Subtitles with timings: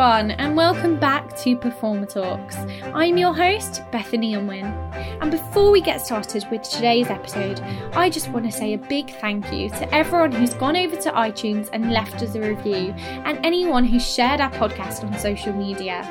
[0.00, 2.56] everyone, and welcome back to Performer Talks.
[2.94, 4.89] I'm your host, Bethany Unwin.
[5.20, 7.60] And before we get started with today's episode,
[7.92, 11.10] I just want to say a big thank you to everyone who's gone over to
[11.10, 12.94] iTunes and left us a review,
[13.24, 16.02] and anyone who's shared our podcast on social media.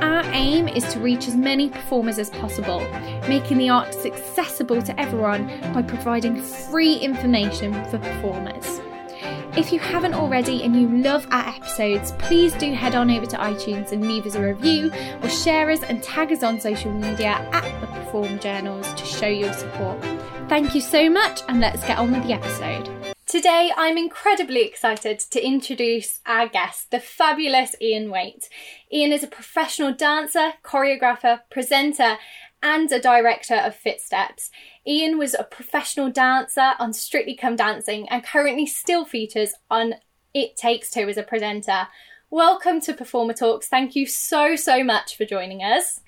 [0.00, 2.80] Our aim is to reach as many performers as possible,
[3.28, 8.80] making the arts accessible to everyone by providing free information for performers.
[9.56, 13.36] If you haven't already and you love our episodes, please do head on over to
[13.36, 14.92] iTunes and leave us a review
[15.22, 19.26] or share us and tag us on social media at the Perform Journals to show
[19.26, 20.00] your support.
[20.48, 22.88] Thank you so much and let's get on with the episode.
[23.26, 28.48] Today, I'm incredibly excited to introduce our guest, the fabulous Ian Waite.
[28.92, 32.18] Ian is a professional dancer, choreographer, presenter,
[32.62, 34.50] and a director of Fitsteps.
[34.86, 39.94] Ian was a professional dancer on Strictly Come Dancing and currently still features on
[40.32, 41.88] It Takes Two as a presenter.
[42.30, 43.68] Welcome to Performer Talks.
[43.68, 46.00] Thank you so, so much for joining us.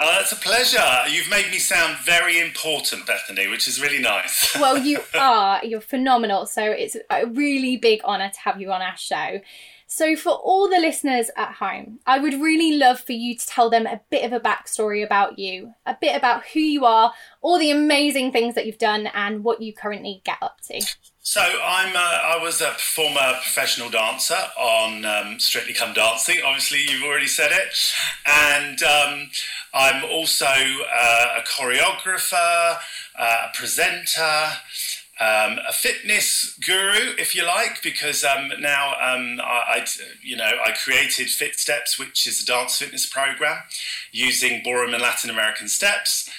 [0.00, 0.80] Uh, it's a pleasure.
[1.10, 4.56] You've made me sound very important, Bethany, which is really nice.
[4.60, 5.62] well, you are.
[5.62, 6.46] You're phenomenal.
[6.46, 9.40] So it's a really big honour to have you on our show.
[9.90, 13.70] So, for all the listeners at home, I would really love for you to tell
[13.70, 17.58] them a bit of a backstory about you, a bit about who you are, all
[17.58, 20.84] the amazing things that you've done, and what you currently get up to.
[21.20, 26.36] So I'm uh, I was a former professional dancer on um, Strictly Come Dancing.
[26.44, 27.74] Obviously, you've already said it,
[28.26, 29.30] and um,
[29.72, 32.76] I'm also uh, a choreographer,
[33.18, 34.50] uh, a presenter
[35.20, 39.86] um, a fitness guru, if you like, because um, now um, I, I,
[40.22, 43.58] you know, I created Fitsteps, which is a dance fitness program
[44.12, 46.30] using ballroom and Latin American steps,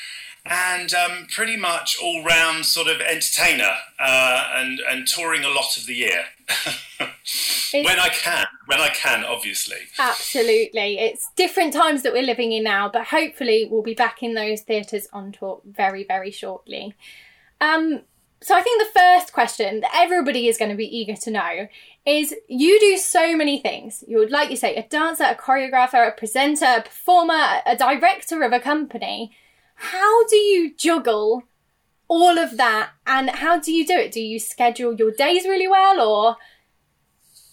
[0.45, 5.75] and um, pretty much all round sort of entertainer uh, and and touring a lot
[5.75, 6.23] of the year.
[7.73, 9.77] when I can, when I can, obviously.
[9.99, 10.99] Absolutely.
[10.99, 14.61] It's different times that we're living in now, but hopefully we'll be back in those
[14.61, 16.95] theatres on tour very, very shortly.
[17.61, 18.01] Um,
[18.41, 21.67] so I think the first question that everybody is going to be eager to know
[22.05, 24.03] is you do so many things.
[24.07, 28.53] You're like you say, a dancer, a choreographer, a presenter, a performer, a director of
[28.53, 29.31] a company.
[29.75, 31.43] How do you juggle
[32.07, 34.11] all of that and how do you do it?
[34.11, 36.37] Do you schedule your days really well or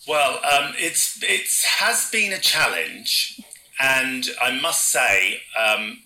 [0.09, 1.49] well, um, it's it
[1.81, 3.41] has been a challenge,
[3.81, 5.99] and I must say, um,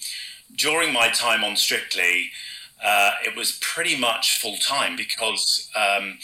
[0.56, 2.30] during my time on Strictly,
[2.82, 6.18] uh, it was pretty much full time because, um,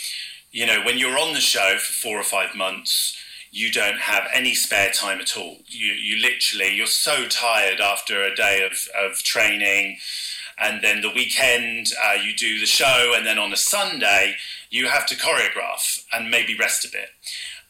[0.51, 3.17] you know, when you're on the show for four or five months,
[3.51, 5.59] you don't have any spare time at all.
[5.67, 9.99] You, you literally, you're so tired after a day of, of training.
[10.59, 13.15] And then the weekend, uh, you do the show.
[13.17, 14.37] And then on a Sunday,
[14.77, 17.11] you have to choreograph and maybe rest a bit.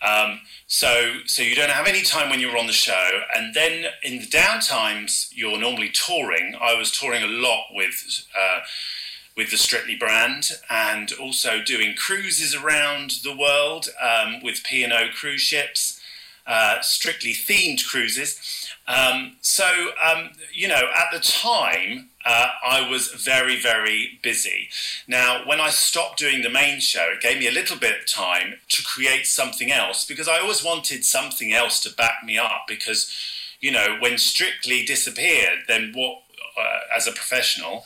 [0.03, 0.93] Um, so,
[1.27, 4.27] so you don't have any time when you're on the show, and then in the
[4.27, 6.55] down times, you're normally touring.
[6.61, 8.61] I was touring a lot with uh,
[9.37, 14.93] with the Strictly brand, and also doing cruises around the world um, with P and
[14.93, 16.01] O cruise ships,
[16.47, 18.39] uh, strictly themed cruises.
[18.89, 19.69] Um, so,
[20.03, 24.69] um, you know, at the time, uh, I was very, very busy.
[25.07, 28.07] Now, when I stopped doing the main show, it gave me a little bit of
[28.07, 32.65] time to create something else because I always wanted something else to back me up.
[32.67, 33.13] Because,
[33.61, 36.23] you know, when Strictly disappeared, then what,
[36.59, 37.85] uh, as a professional,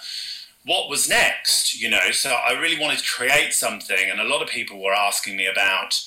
[0.65, 1.79] what was next?
[1.79, 4.95] You know, so I really wanted to create something, and a lot of people were
[4.95, 6.01] asking me about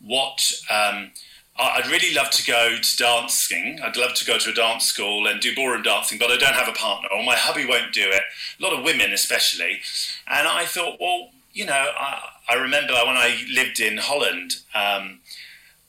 [0.00, 0.60] what.
[0.68, 1.12] Um,
[1.58, 3.80] I'd really love to go to dancing.
[3.82, 6.54] I'd love to go to a dance school and do ballroom dancing, but I don't
[6.54, 8.22] have a partner, or my hubby won't do it.
[8.58, 9.80] A lot of women, especially.
[10.26, 15.20] And I thought, well, you know, I, I remember when I lived in Holland, um,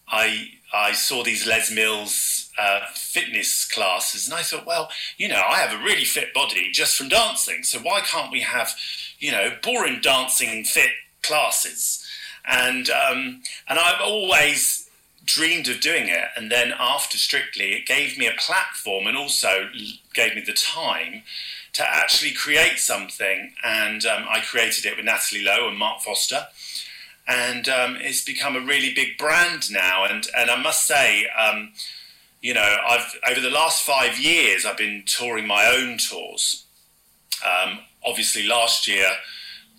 [0.08, 5.42] I I saw these Les Mills uh, fitness classes, and I thought, well, you know,
[5.48, 8.76] I have a really fit body just from dancing, so why can't we have,
[9.20, 10.92] you know, ballroom dancing fit
[11.24, 12.06] classes?
[12.46, 14.81] And um, and I've always
[15.26, 16.30] dreamed of doing it.
[16.36, 19.70] And then after Strictly, it gave me a platform and also
[20.14, 21.24] gave me the time
[21.74, 23.54] to actually create something.
[23.64, 26.48] And um, I created it with Natalie Lowe and Mark Foster.
[27.28, 30.06] And um, it's become a really big brand now.
[30.06, 31.74] And, and I must say, um,
[32.42, 36.66] you know, I've over the last five years, I've been touring my own tours.
[37.46, 39.08] Um, obviously, last year,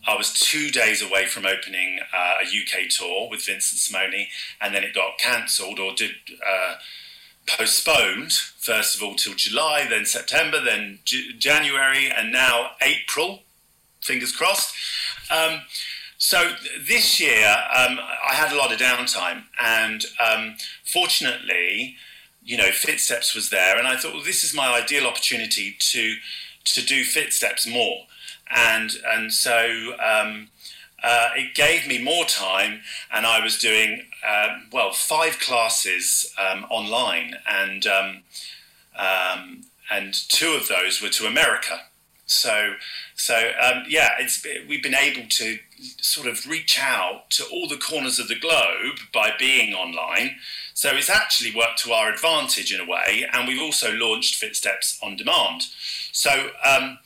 [0.06, 4.26] I was two days away from opening uh, a UK tour with Vincent Simone,
[4.60, 6.12] and then it got cancelled or did
[6.46, 6.75] uh,
[7.46, 13.43] postponed, first of all, till July, then September, then January, and now April.
[14.00, 14.75] Fingers crossed.
[15.31, 15.62] Um,
[16.19, 16.52] so
[16.87, 21.96] this year, um, I had a lot of downtime, and um, fortunately,
[22.44, 26.14] you know, Fitsteps was there, and I thought, well, this is my ideal opportunity to
[26.64, 28.06] to do Fitsteps more,
[28.54, 30.49] and and so um,
[31.02, 32.81] uh, it gave me more time,
[33.12, 38.22] and I was doing uh, well five classes um, online, and um,
[38.96, 41.81] um, and two of those were to America.
[42.26, 42.75] So
[43.14, 45.58] so um, yeah, it's we've been able to
[46.00, 50.37] sort of reach out to all the corners of the globe by being online.
[50.75, 55.02] So it's actually worked to our advantage in a way, and we've also launched Fitsteps
[55.02, 55.66] on demand.
[56.12, 56.98] So um,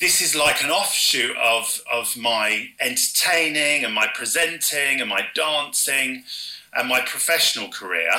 [0.00, 6.24] this is like an offshoot of of my entertaining and my presenting and my dancing
[6.74, 8.10] and my professional career.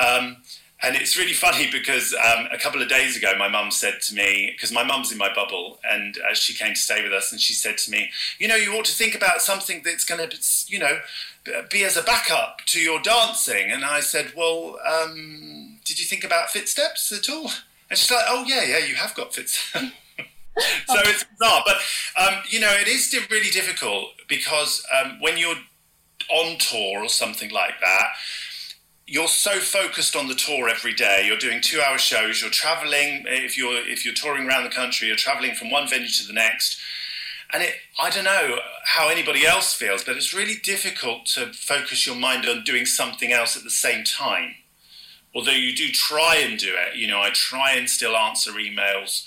[0.00, 0.38] Um,
[0.82, 4.14] and it's really funny because um, a couple of days ago, my mum said to
[4.14, 7.30] me, because my mum's in my bubble, and uh, she came to stay with us,
[7.30, 10.28] and she said to me, You know, you ought to think about something that's going
[10.28, 10.36] to,
[10.68, 10.98] you know,
[11.70, 13.70] be as a backup to your dancing.
[13.70, 17.50] And I said, Well, um, did you think about Fitsteps at all?
[17.90, 19.92] And she's like, Oh, yeah, yeah, you have got Fitsteps.
[20.86, 21.62] so it's bizarre.
[21.64, 21.76] But,
[22.20, 25.56] um, you know, it is really difficult because um, when you're
[26.30, 28.08] on tour or something like that,
[29.06, 31.24] you're so focused on the tour every day.
[31.26, 32.40] You're doing two-hour shows.
[32.40, 33.24] You're traveling.
[33.26, 36.32] If you're if you're touring around the country, you're traveling from one venue to the
[36.32, 36.80] next.
[37.52, 42.06] And it, I don't know how anybody else feels, but it's really difficult to focus
[42.06, 44.54] your mind on doing something else at the same time.
[45.34, 49.26] Although you do try and do it, you know, I try and still answer emails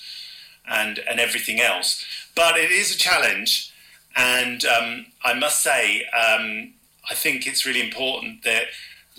[0.67, 3.71] and and everything else, but it is a challenge.
[4.15, 6.73] And um, I must say, um,
[7.09, 8.67] I think it's really important that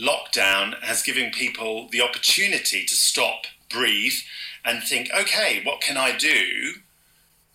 [0.01, 4.15] lockdown has given people the opportunity to stop, breathe,
[4.65, 6.75] and think, okay, what can I do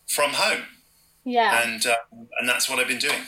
[0.07, 0.63] from home?
[1.23, 1.63] Yeah.
[1.63, 1.95] And uh,
[2.39, 3.21] and that's what I've been doing.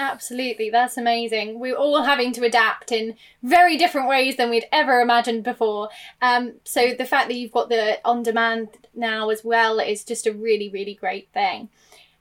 [0.00, 1.58] Absolutely, that's amazing.
[1.58, 5.88] We're all having to adapt in very different ways than we'd ever imagined before.
[6.22, 10.26] Um, so the fact that you've got the on demand now as well is just
[10.26, 11.68] a really, really great thing.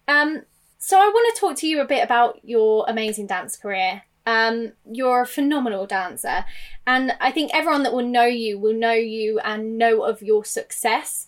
[0.08, 0.44] Um,
[0.80, 4.04] so I want to talk to you a bit about your amazing dance career.
[4.26, 6.46] Um, you're a phenomenal dancer,
[6.86, 10.44] and I think everyone that will know you will know you and know of your
[10.44, 11.28] success.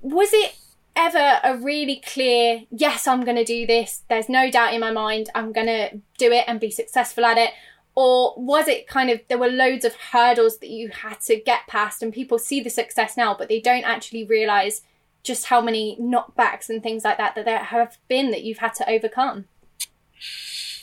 [0.00, 0.56] Was it
[0.94, 4.92] ever a really clear, yes, I'm going to do this, there's no doubt in my
[4.92, 7.50] mind, I'm going to do it and be successful at it?
[7.94, 11.66] Or was it kind of, there were loads of hurdles that you had to get
[11.66, 14.82] past, and people see the success now, but they don't actually realize
[15.22, 18.74] just how many knockbacks and things like that that there have been that you've had
[18.74, 19.44] to overcome?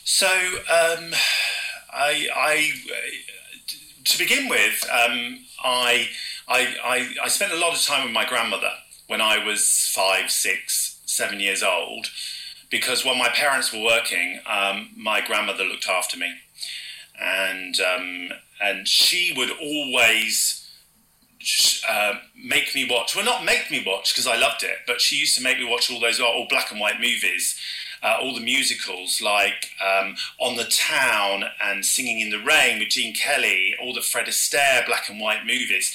[0.04, 1.12] So, um,
[1.92, 2.70] I, I,
[4.04, 6.08] to begin with, um, I,
[6.48, 8.70] I, I, I spent a lot of time with my grandmother
[9.10, 12.06] when I was five, six, seven years old,
[12.70, 16.32] because while my parents were working, um, my grandmother looked after me,
[17.20, 18.28] and um,
[18.62, 20.64] and she would always
[21.88, 23.16] uh, make me watch.
[23.16, 25.64] Well, not make me watch because I loved it, but she used to make me
[25.68, 27.58] watch all those all black and white movies
[28.02, 32.88] uh, all the musicals like um, On the Town and Singing in the Rain with
[32.88, 35.94] Gene Kelly, all the Fred Astaire black and white movies.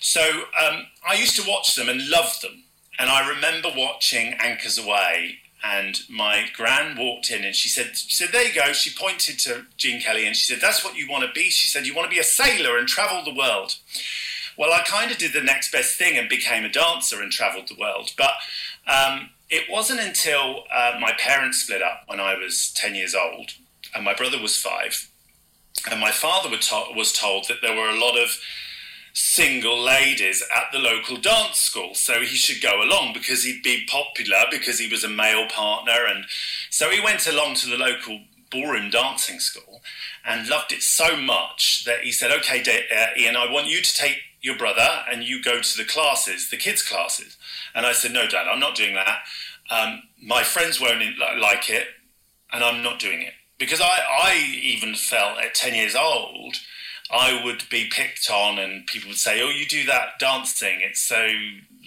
[0.00, 2.64] So um, I used to watch them and love them.
[2.98, 8.14] And I remember watching Anchors Aweigh, and my gran walked in and she said, she
[8.14, 8.72] said, there you go.
[8.72, 11.50] She pointed to Gene Kelly and she said, that's what you want to be.
[11.50, 13.74] She said, you want to be a sailor and travel the world.
[14.56, 17.68] Well, I kind of did the next best thing and became a dancer and traveled
[17.68, 18.12] the world.
[18.16, 18.32] But
[18.86, 23.52] um, it wasn't until uh, my parents split up when I was 10 years old
[23.94, 25.10] and my brother was five.
[25.90, 28.40] And my father was told that there were a lot of
[29.12, 31.94] single ladies at the local dance school.
[31.94, 36.06] So he should go along because he'd be popular because he was a male partner.
[36.06, 36.24] And
[36.70, 39.82] so he went along to the local ballroom dancing school
[40.24, 43.94] and loved it so much that he said, Okay, uh, Ian, I want you to
[43.94, 47.36] take your brother and you go to the classes, the kids' classes.
[47.74, 49.20] And I said, No, Dad, I'm not doing that.
[49.70, 51.02] Um, my friends won't
[51.38, 51.88] like it,
[52.52, 53.34] and I'm not doing it.
[53.58, 56.56] Because I, I even felt at 10 years old,
[57.10, 60.80] I would be picked on, and people would say, Oh, you do that dance thing.
[60.82, 61.28] It's so,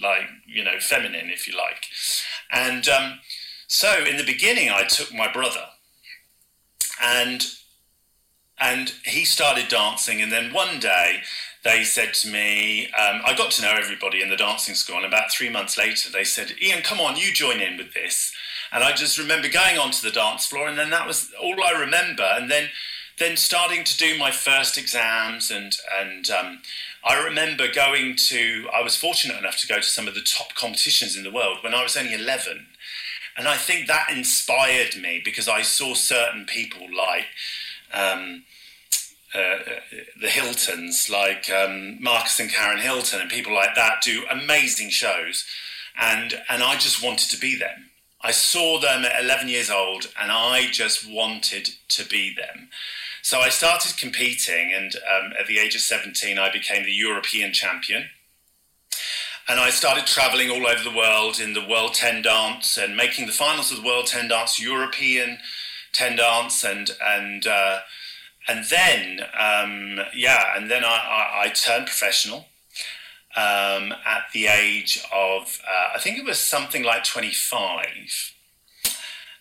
[0.02, 1.84] like, you know, feminine, if you like.
[2.50, 3.20] And um,
[3.66, 5.66] so in the beginning, I took my brother,
[7.02, 7.44] and
[8.60, 10.20] and he started dancing.
[10.22, 11.22] And then one day,
[11.64, 15.06] they said to me, um, I got to know everybody in the dancing school, and
[15.06, 18.32] about three months later, they said, Ian, come on, you join in with this.
[18.72, 21.78] And I just remember going onto the dance floor, and then that was all I
[21.78, 22.22] remember.
[22.22, 22.68] And then
[23.18, 26.62] then starting to do my first exams and and um,
[27.04, 30.54] I remember going to I was fortunate enough to go to some of the top
[30.54, 32.66] competitions in the world when I was only 11
[33.36, 37.26] and I think that inspired me because I saw certain people like
[37.92, 38.44] um,
[39.34, 39.58] uh,
[40.20, 45.46] the Hiltons like um, Marcus and Karen Hilton and people like that do amazing shows.
[45.98, 47.90] And and I just wanted to be them
[48.22, 52.68] I saw them at 11 years old and I just wanted to be them.
[53.24, 57.52] So I started competing, and um, at the age of 17, I became the European
[57.52, 58.06] champion.
[59.48, 63.26] And I started traveling all over the world in the World 10 Dance and making
[63.26, 65.38] the finals of the World 10 Dance, European
[65.92, 67.80] 10 Dance, and and uh,
[68.48, 72.46] and then um, yeah, and then I, I, I turned professional
[73.36, 78.34] um, at the age of, uh, I think it was something like 25.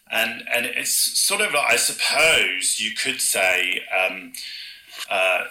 [0.10, 4.34] And, and it's sort of, like, I suppose you could say, um,
[5.10, 5.44] uh,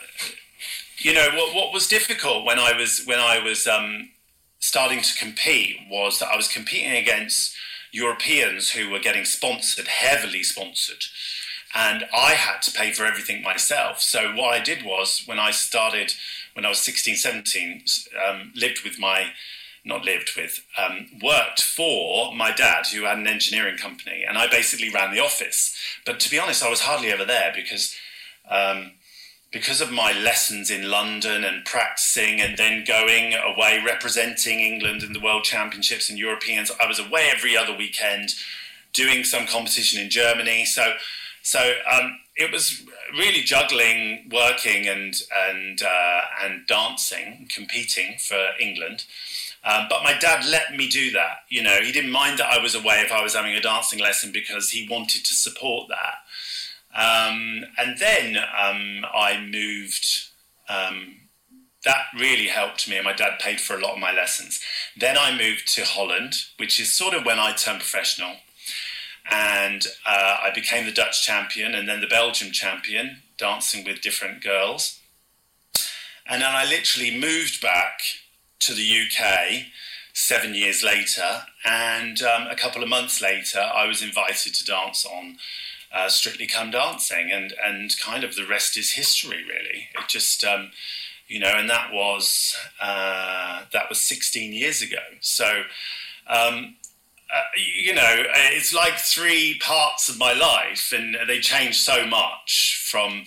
[0.99, 4.11] you know, what, what was difficult when I was, when I was um,
[4.59, 7.55] starting to compete was that I was competing against
[7.93, 11.05] Europeans who were getting sponsored, heavily sponsored
[11.75, 14.01] and I had to pay for everything myself.
[14.01, 16.15] So what I did was when I started
[16.55, 17.85] when I was 16, 17,
[18.29, 19.33] um, lived with my
[19.83, 24.47] not lived with, um, worked for my dad, who had an engineering company, and I
[24.47, 25.75] basically ran the office.
[26.05, 27.95] But to be honest, I was hardly ever there because
[28.49, 28.93] um,
[29.53, 35.13] because of my lessons in London and practicing, and then going away representing England in
[35.13, 36.71] the World Championships and Europeans.
[36.81, 38.35] I was away every other weekend,
[38.93, 40.65] doing some competition in Germany.
[40.65, 40.95] So
[41.43, 45.15] so um, it was really juggling working and
[45.49, 49.05] and uh, and dancing, competing for England.
[49.63, 51.41] Um, but my dad let me do that.
[51.49, 53.99] You know, he didn't mind that I was away if I was having a dancing
[53.99, 56.15] lesson because he wanted to support that.
[56.95, 60.07] Um, and then um, I moved.
[60.69, 61.17] Um,
[61.83, 64.61] that really helped me, and my dad paid for a lot of my lessons.
[64.99, 68.37] Then I moved to Holland, which is sort of when I turned professional
[69.31, 74.43] and uh, I became the Dutch champion and then the Belgium champion, dancing with different
[74.43, 74.99] girls.
[76.29, 78.01] And then I literally moved back
[78.61, 79.67] to the UK
[80.13, 85.07] seven years later, and um, a couple of months later, I was invited to dance
[85.07, 85.39] on
[85.93, 89.89] uh, Strictly Come Dancing, and and kind of the rest is history, really.
[89.99, 90.71] It just um,
[91.27, 95.03] you know, and that was uh, that was 16 years ago.
[95.21, 95.63] So.
[96.27, 96.77] Um,
[97.35, 102.07] uh, you know, uh, it's like three parts of my life, and they change so
[102.07, 103.25] much from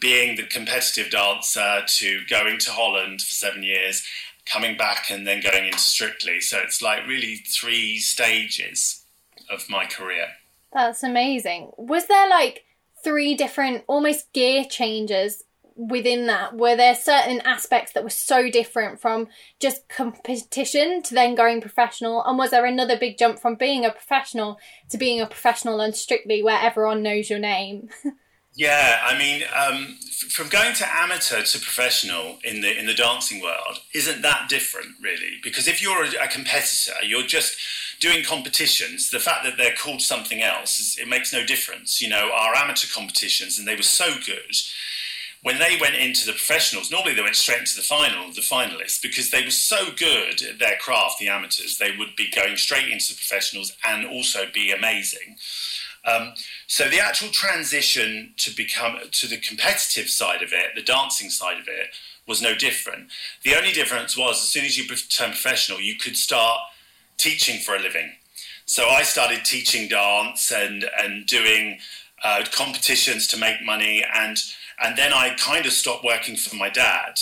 [0.00, 4.02] being the competitive dancer to going to Holland for seven years,
[4.44, 6.40] coming back, and then going into Strictly.
[6.40, 9.04] So it's like really three stages
[9.50, 10.28] of my career.
[10.72, 11.70] That's amazing.
[11.78, 12.64] Was there like
[13.02, 15.44] three different almost gear changes
[15.76, 19.28] within that were there certain aspects that were so different from
[19.60, 22.24] just competition to then going professional?
[22.24, 24.58] And was there another big jump from being a professional
[24.90, 27.90] to being a professional and strictly where everyone knows your name?
[28.56, 32.94] Yeah i mean um, f- from going to amateur to professional in the in the
[32.94, 35.38] dancing world isn't that different really.
[35.42, 37.58] Because if you're a, a competitor you're just
[38.00, 42.00] doing competitions the fact that they're called something else is, it makes no difference.
[42.00, 44.56] You know our amateur competitions and they were so good
[45.46, 49.00] when they went into the professionals, normally they went straight into the final, the finalists,
[49.00, 52.90] because they were so good at their craft, the amateurs, they would be going straight
[52.90, 55.36] into the professionals and also be amazing.
[56.04, 56.34] Um,
[56.66, 61.60] so the actual transition to become to the competitive side of it, the dancing side
[61.60, 61.90] of it,
[62.26, 63.10] was no different.
[63.44, 66.58] The only difference was as soon as you turned professional, you could start
[67.18, 68.14] teaching for a living.
[68.64, 71.78] So I started teaching dance and and doing
[72.24, 74.36] uh, competitions to make money and
[74.80, 77.14] and then I kind of stopped working for my dad,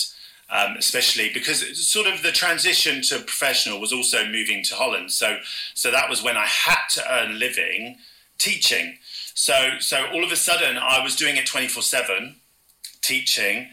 [0.50, 5.10] um, especially because sort of the transition to professional was also moving to Holland.
[5.12, 5.38] So,
[5.74, 7.96] so that was when I had to earn living
[8.38, 8.98] teaching.
[9.34, 12.36] So, so all of a sudden, I was doing it 24 7,
[13.00, 13.68] teaching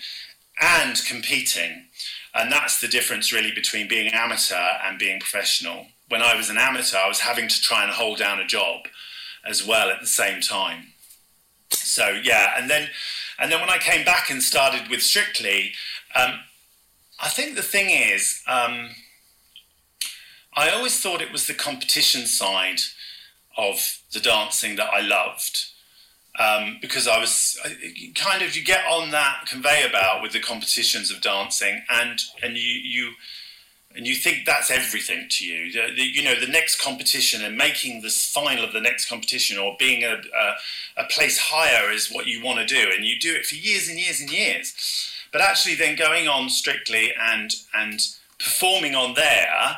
[0.60, 1.86] and competing.
[2.34, 5.88] And that's the difference really between being amateur and being professional.
[6.10, 8.82] When I was an amateur, I was having to try and hold down a job
[9.46, 10.94] as well at the same time.
[11.72, 12.90] So, yeah, and then
[13.42, 15.72] and then when I came back and started with Strictly,
[16.16, 16.42] um,
[17.20, 18.90] I think the thing is, um,
[20.56, 22.82] I always thought it was the competition side
[23.58, 25.66] of the dancing that I loved.
[26.40, 27.60] Um, because I was
[28.16, 32.56] kind of you get on that conveyor belt with the competitions of dancing, and and
[32.56, 33.12] you you
[33.96, 35.72] and you think that's everything to you.
[35.72, 39.58] The, the, you know, the next competition and making the final of the next competition
[39.58, 43.20] or being a, a, a place higher is what you want to do, and you
[43.20, 44.74] do it for years and years and years.
[45.32, 48.00] But actually, then going on strictly and and
[48.38, 49.78] performing on there,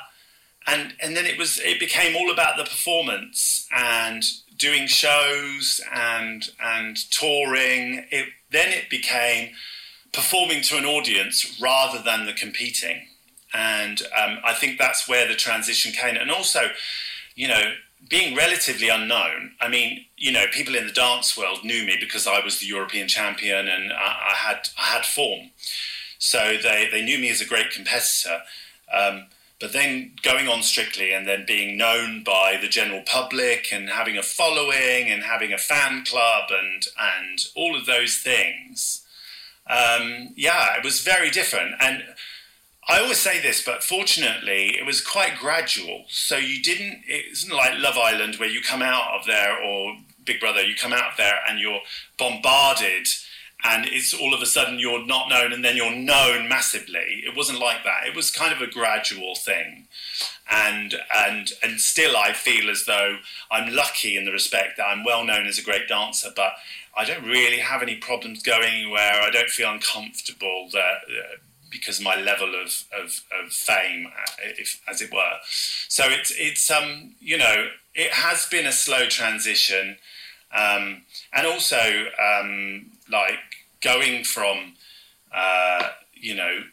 [0.65, 4.23] and and then it was it became all about the performance and
[4.57, 8.05] doing shows and and touring.
[8.11, 9.51] It then it became
[10.11, 13.07] performing to an audience rather than the competing
[13.53, 16.15] and um, I think that's where the transition came.
[16.15, 16.61] And also,
[17.35, 17.73] you know,
[18.09, 19.53] being relatively unknown.
[19.61, 22.65] I mean, you know, people in the dance world knew me because I was the
[22.65, 25.51] European champion and I, I had I had form,
[26.19, 28.39] so they they knew me as a great competitor.
[28.93, 29.27] Um,
[29.59, 34.17] but then going on strictly and then being known by the general public and having
[34.17, 39.05] a following and having a fan club and and all of those things,
[39.67, 42.03] um, yeah, it was very different and
[42.87, 46.05] I always say this, but fortunately, it was quite gradual.
[46.09, 49.95] So you didn't, it isn't like Love Island where you come out of there or
[50.25, 51.79] Big Brother, you come out there and you're
[52.17, 53.07] bombarded
[53.63, 57.23] and it's all of a sudden you're not known and then you're known massively.
[57.25, 58.05] It wasn't like that.
[58.05, 59.87] It was kind of a gradual thing.
[60.51, 65.05] And, and, and still, I feel as though I'm lucky in the respect that I'm
[65.05, 66.53] well known as a great dancer, but
[66.95, 69.21] I don't really have any problems going anywhere.
[69.21, 70.97] I don't feel uncomfortable that.
[71.73, 75.37] Because my level of, of, of fame, uh, if, as it were.
[75.89, 79.97] So it's, it's um, you know, it has been a slow transition.
[80.55, 81.01] Um,
[81.33, 83.39] and also, um, like
[83.81, 84.75] going from,
[85.35, 86.63] uh, you know,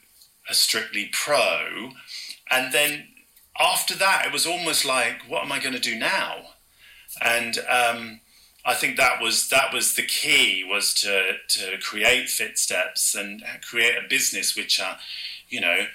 [0.48, 1.90] a strictly pro,
[2.50, 3.08] and then
[3.58, 6.36] after that, it was almost like, what am I going to do now?
[7.20, 8.20] And um,
[8.64, 13.96] I think that was that was the key was to to create Fitsteps and create
[13.96, 14.96] a business which, uh,
[15.48, 15.86] you know,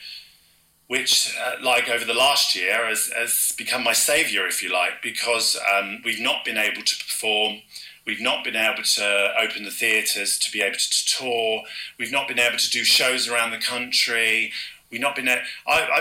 [0.87, 5.01] which uh, like over the last year has, has become my savior, if you like,
[5.01, 7.61] because um, we've not been able to perform.
[8.05, 11.63] We've not been able to open the theatres to be able to tour.
[11.97, 14.51] We've not been able to do shows around the country.
[14.95, 15.27] We've not been.
[15.27, 15.41] I,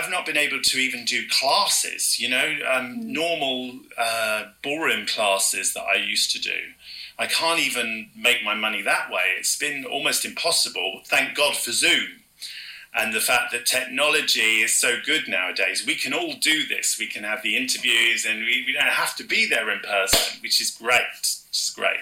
[0.01, 2.17] have not been able to even do classes.
[2.17, 3.03] You know, um, mm.
[3.03, 6.55] normal uh, ballroom classes that I used to do.
[7.19, 9.33] I can't even make my money that way.
[9.37, 11.01] It's been almost impossible.
[11.03, 12.07] Thank God for Zoom
[12.97, 15.85] and the fact that technology is so good nowadays.
[15.85, 16.95] We can all do this.
[16.97, 20.39] We can have the interviews and we, we don't have to be there in person,
[20.41, 21.01] which is great.
[21.21, 21.99] Which is great.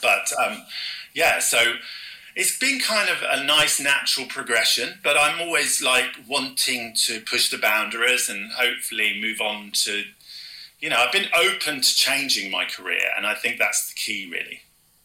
[0.00, 0.62] But um,
[1.12, 1.74] yeah, so
[2.34, 7.50] it's been kind of a nice natural progression, but I'm always like wanting to push
[7.50, 10.04] the boundaries and hopefully move on to,
[10.80, 14.28] you know, I've been open to changing my career, and I think that's the key,
[14.30, 14.62] really.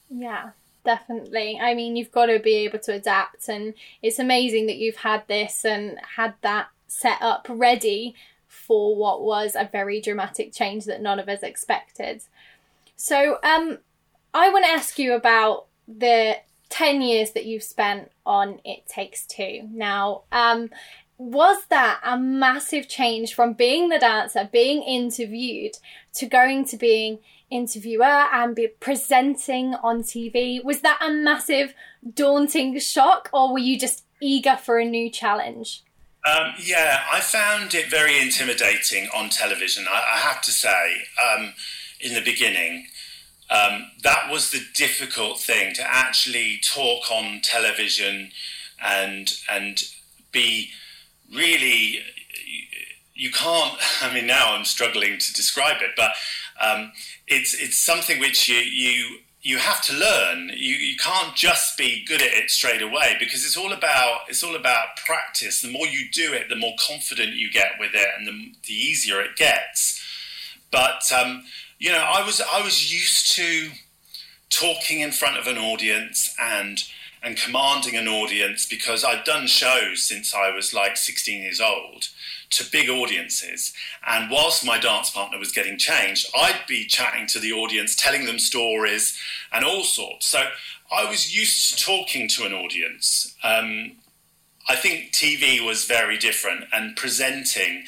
[0.10, 0.52] Yeah,
[0.86, 1.60] definitely.
[1.62, 5.28] I mean, you've got to be able to adapt, and it's amazing that you've had
[5.28, 8.16] this and had that set up ready
[8.48, 12.22] for what was a very dramatic change that none of us expected.
[12.96, 13.80] So, um,
[14.34, 16.38] I want to ask you about the
[16.70, 19.68] 10 years that you've spent on It Takes Two.
[19.72, 20.70] Now, um,
[21.18, 25.78] was that a massive change from being the dancer, being interviewed,
[26.16, 30.64] to going to being interviewer and be presenting on TV?
[30.64, 31.74] Was that a massive,
[32.14, 35.84] daunting shock, or were you just eager for a new challenge?
[36.26, 39.86] Um, yeah, I found it very intimidating on television.
[39.90, 41.54] I, I have to say, um,
[42.02, 42.88] in the beginning,
[43.50, 48.32] um, that was the difficult thing to actually talk on television
[48.84, 49.84] and and
[50.32, 50.70] be
[51.34, 52.00] really
[53.16, 56.12] you can't i mean now i'm struggling to describe it but
[56.60, 56.92] um,
[57.28, 60.50] it's it's something which you you you have to learn.
[60.50, 64.44] You, you can't just be good at it straight away because it's all about it's
[64.44, 65.62] all about practice.
[65.62, 68.74] The more you do it the more confident you get with it and the, the
[68.74, 70.04] easier it gets.
[70.70, 71.46] But um,
[71.80, 73.72] you know, I was I was used to
[74.50, 76.84] talking in front of an audience and
[77.24, 82.10] and commanding an audience because I'd done shows since I was like 16 years old
[82.52, 83.74] to big audiences.
[84.08, 88.26] And whilst my dance partner was getting changed, I'd be chatting to the audience, telling
[88.26, 89.20] them stories
[89.52, 90.28] and all sorts.
[90.28, 90.44] So
[90.92, 93.36] I was used to talking to an audience.
[93.44, 93.98] Um,
[94.70, 97.86] I think TV was very different and presenting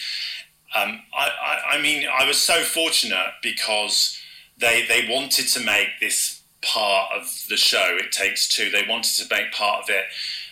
[0.76, 4.20] um, I, I, I, mean, I was so fortunate because
[4.58, 7.98] they they wanted to make this part of the show.
[8.00, 8.70] It takes two.
[8.70, 10.06] They wanted to make part of it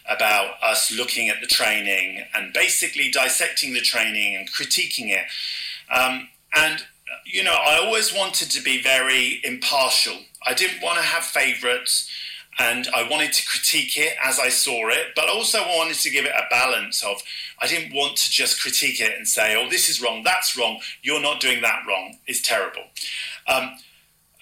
[0.10, 5.26] about us looking at the training and basically dissecting the training and critiquing it.
[5.94, 6.84] Um, and
[7.26, 10.18] you know, I always wanted to be very impartial.
[10.46, 12.10] I didn't want to have favourites.
[12.60, 16.26] And I wanted to critique it as I saw it, but also wanted to give
[16.26, 17.22] it a balance of
[17.60, 20.80] I didn't want to just critique it and say, oh, this is wrong, that's wrong,
[21.02, 22.84] you're not doing that wrong, it's terrible.
[23.48, 23.78] Um,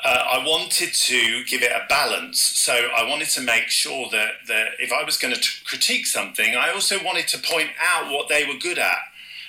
[0.03, 2.39] uh, I wanted to give it a balance.
[2.39, 6.55] So I wanted to make sure that, that if I was going to critique something,
[6.55, 8.97] I also wanted to point out what they were good at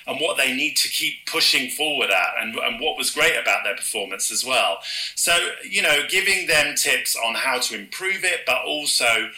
[0.07, 3.63] and what they need to keep pushing forward at and, and what was great about
[3.63, 4.79] their performance as well.
[5.15, 5.33] So,
[5.69, 9.29] you know, giving them tips on how to improve it, but also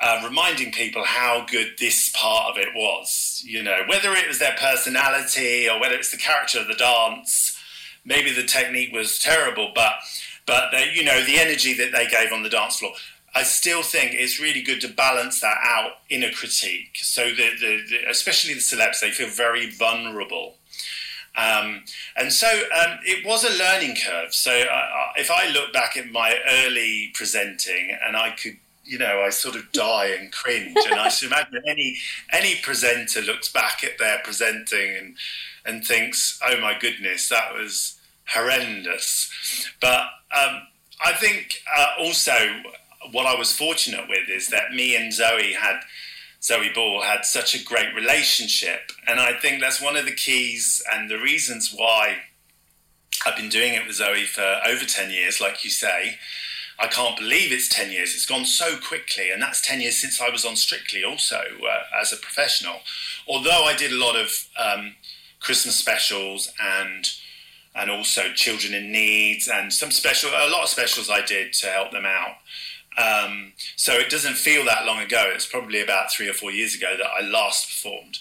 [0.00, 3.42] uh, reminding people how good this part of it was.
[3.46, 7.58] You know, whether it was their personality or whether it's the character of the dance,
[8.04, 9.92] maybe the technique was terrible, but
[10.46, 12.92] but they, you know the energy that they gave on the dance floor.
[13.34, 16.98] I still think it's really good to balance that out in a critique.
[17.00, 20.56] So the, the, the especially the celebs, they feel very vulnerable.
[21.36, 21.84] Um,
[22.16, 24.34] and so um, it was a learning curve.
[24.34, 29.22] So uh, if I look back at my early presenting, and I could, you know,
[29.22, 31.98] I sort of die and cringe, and I should imagine any
[32.32, 35.16] any presenter looks back at their presenting and
[35.64, 39.30] and thinks, "Oh my goodness, that was horrendous."
[39.80, 40.02] But
[40.36, 40.62] um,
[41.00, 42.34] I think uh, also
[43.12, 45.80] what I was fortunate with is that me and Zoe had
[46.42, 50.82] Zoe Ball had such a great relationship, and I think that's one of the keys
[50.92, 52.16] and the reasons why
[53.26, 56.18] I've been doing it with Zoe for over ten years, like you say.
[56.82, 58.14] I can't believe it's 10 years.
[58.14, 59.30] It's gone so quickly.
[59.30, 62.76] And that's 10 years since I was on Strictly, also uh, as a professional.
[63.28, 64.94] Although I did a lot of um,
[65.40, 67.10] Christmas specials and
[67.72, 71.66] and also children in needs and some special a lot of specials I did to
[71.68, 72.36] help them out.
[72.96, 75.30] Um, so it doesn't feel that long ago.
[75.32, 78.18] It's probably about three or four years ago that I last performed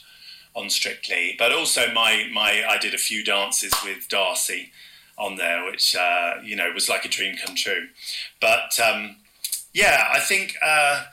[0.56, 1.36] on Strictly.
[1.38, 4.70] But also my my I did a few dances with Darcey
[5.18, 7.88] on there, which uh, you know was like a dream come true.
[8.40, 9.18] But um,
[9.74, 11.06] yeah, I think uh,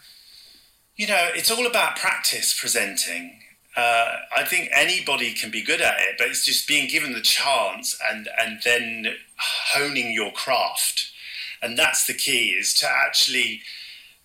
[0.97, 3.41] you know it's all about practice presenting.
[3.77, 7.21] Uh, I think anybody can be good at it, but it's just being given the
[7.21, 11.11] chance and and then honing your craft
[11.63, 13.63] and that's the key is to actually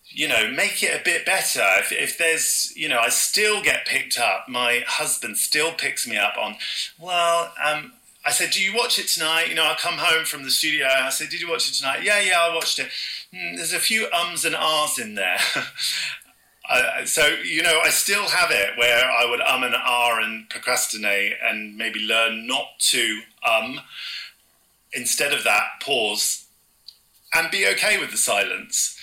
[0.09, 1.65] you know make it a bit better.
[1.79, 4.47] If, if there's you know i still get picked up.
[4.47, 6.55] My husband still picks me up on
[6.99, 7.93] well um,
[8.25, 9.47] i said do you watch it tonight?
[9.49, 10.87] You know i come home from the studio.
[10.87, 12.03] I said did you watch it tonight?
[12.03, 12.89] Yeah yeah i watched it.
[13.33, 15.37] Mm, there's a few ums and ahs in there.
[17.05, 21.33] So you know, I still have it where I would um and ah and procrastinate
[21.43, 23.81] and maybe learn not to um.
[24.93, 26.45] Instead of that, pause
[27.33, 28.97] and be okay with the silence.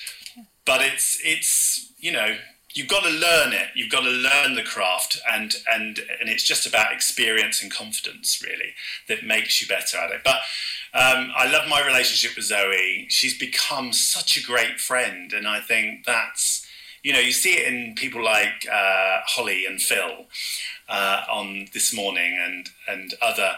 [0.65, 2.37] But it's it's you know
[2.75, 3.69] you've got to learn it.
[3.75, 8.43] You've got to learn the craft, and and and it's just about experience and confidence
[8.43, 8.75] really
[9.09, 10.21] that makes you better at it.
[10.25, 10.37] But
[10.95, 13.07] um, I love my relationship with Zoe.
[13.09, 16.67] She's become such a great friend, and I think that's
[17.03, 20.27] you know you see it in people like uh, Holly and Phil
[20.89, 23.57] uh, on this morning, and and other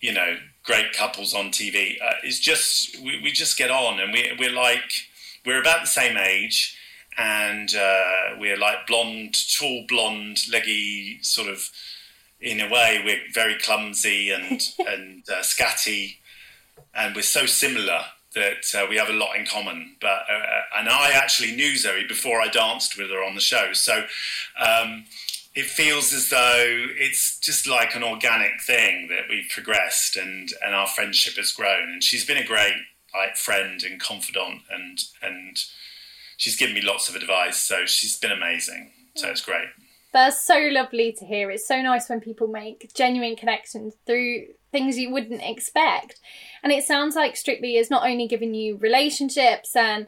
[0.00, 1.96] you know great couples on TV.
[2.02, 5.08] Uh, it's just we, we just get on, and we we're like
[5.44, 6.76] we're about the same age,
[7.18, 11.70] and uh, we're like blonde, tall, blonde, leggy, sort of.
[12.40, 16.16] In a way, we're very clumsy and and uh, scatty,
[16.92, 18.00] and we're so similar
[18.34, 19.94] that uh, we have a lot in common.
[20.00, 23.40] But uh, uh, and I actually knew Zoe before I danced with her on the
[23.40, 24.04] show, so.
[24.58, 25.04] Um,
[25.54, 30.74] it feels as though it's just like an organic thing that we've progressed and and
[30.74, 31.90] our friendship has grown.
[31.90, 32.74] And she's been a great
[33.14, 35.58] like friend and confidant and and
[36.36, 38.92] she's given me lots of advice so she's been amazing.
[39.14, 39.68] So it's great
[40.12, 44.98] that's so lovely to hear it's so nice when people make genuine connections through things
[44.98, 46.20] you wouldn't expect
[46.62, 50.06] and it sounds like strictly is not only giving you relationships and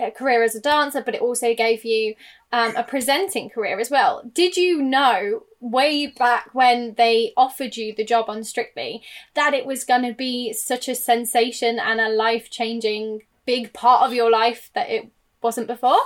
[0.00, 2.14] a career as a dancer but it also gave you
[2.54, 4.22] um, a presenting career as well.
[4.32, 9.02] Did you know way back when they offered you the job on Strictly
[9.34, 14.04] that it was going to be such a sensation and a life changing big part
[14.06, 15.10] of your life that it
[15.42, 15.98] wasn't before?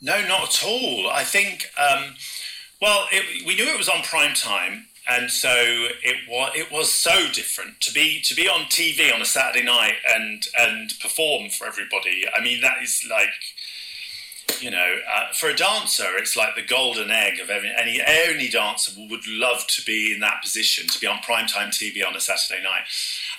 [0.00, 1.08] No, not at all.
[1.10, 2.14] I think, um,
[2.80, 4.86] well, it, we knew it was on prime time.
[5.08, 6.52] And so it was.
[6.54, 10.46] It was so different to be to be on TV on a Saturday night and
[10.56, 12.24] and perform for everybody.
[12.32, 13.32] I mean, that is like
[14.60, 18.48] you know, uh, for a dancer, it's like the golden egg of every, any any
[18.48, 22.20] dancer would love to be in that position to be on primetime TV on a
[22.20, 22.82] Saturday night.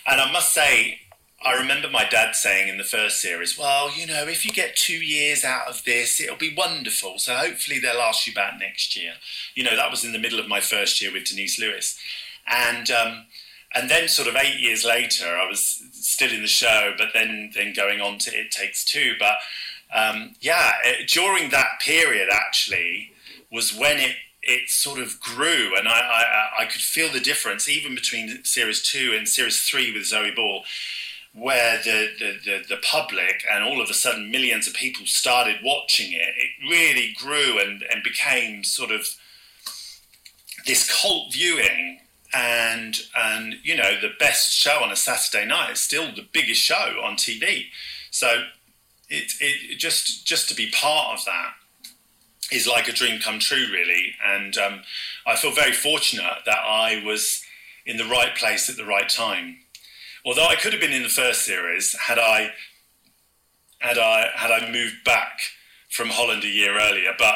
[0.07, 1.01] And I must say,
[1.43, 4.75] I remember my dad saying in the first series, "Well, you know, if you get
[4.75, 7.17] two years out of this, it'll be wonderful.
[7.19, 9.15] So hopefully they'll ask you back next year."
[9.55, 11.97] You know, that was in the middle of my first year with Denise Lewis,
[12.47, 12.89] and.
[12.91, 13.25] Um,
[13.73, 17.51] and then, sort of eight years later, I was still in the show, but then
[17.55, 19.13] then going on to It Takes Two.
[19.17, 19.35] But
[19.93, 23.13] um, yeah, it, during that period actually
[23.49, 27.69] was when it it sort of grew, and I, I, I could feel the difference
[27.69, 30.63] even between series two and series three with Zoe Ball,
[31.33, 35.55] where the, the, the, the, public and all of a sudden millions of people started
[35.63, 36.17] watching it.
[36.17, 39.07] It really grew and, and became sort of
[40.65, 41.99] this cult viewing.
[42.33, 46.61] And and you know the best show on a Saturday night is still the biggest
[46.61, 47.65] show on TV.
[48.09, 48.43] So
[49.09, 51.55] it, it just just to be part of that
[52.51, 54.13] is like a dream come true, really.
[54.23, 54.81] And um,
[55.25, 57.43] I feel very fortunate that I was
[57.85, 59.57] in the right place at the right time.
[60.25, 62.51] Although I could have been in the first series had I
[63.79, 65.39] had I had I moved back
[65.89, 67.35] from Holland a year earlier, but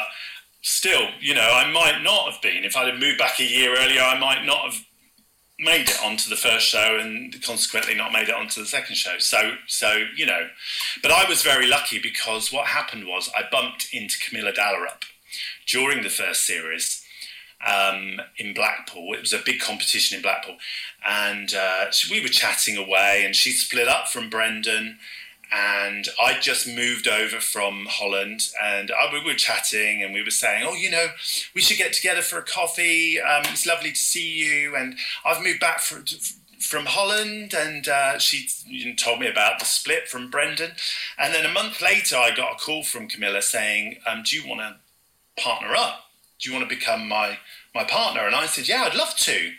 [0.62, 2.64] still, you know, I might not have been.
[2.64, 4.84] If I'd have moved back a year earlier, I might not have
[5.58, 9.18] made it onto the first show and consequently not made it onto the second show.
[9.18, 10.48] So, so you know,
[11.02, 15.04] but I was very lucky because what happened was I bumped into Camilla Dallerup
[15.66, 17.02] during the first series
[17.66, 19.14] um, in Blackpool.
[19.14, 20.56] It was a big competition in Blackpool,
[21.06, 24.98] and uh, we were chatting away, and she split up from Brendan
[25.52, 30.30] and I just moved over from Holland, and I, we were chatting, and we were
[30.30, 31.08] saying, "Oh, you know,
[31.54, 33.20] we should get together for a coffee.
[33.20, 36.04] Um, it's lovely to see you." And I've moved back from
[36.58, 38.48] from Holland, and uh, she
[38.96, 40.72] told me about the split from Brendan.
[41.18, 44.48] And then a month later, I got a call from Camilla saying, um, "Do you
[44.48, 46.06] want to partner up?
[46.40, 47.38] Do you want to become my
[47.76, 49.52] my partner?" And I said, "Yeah, I'd love to."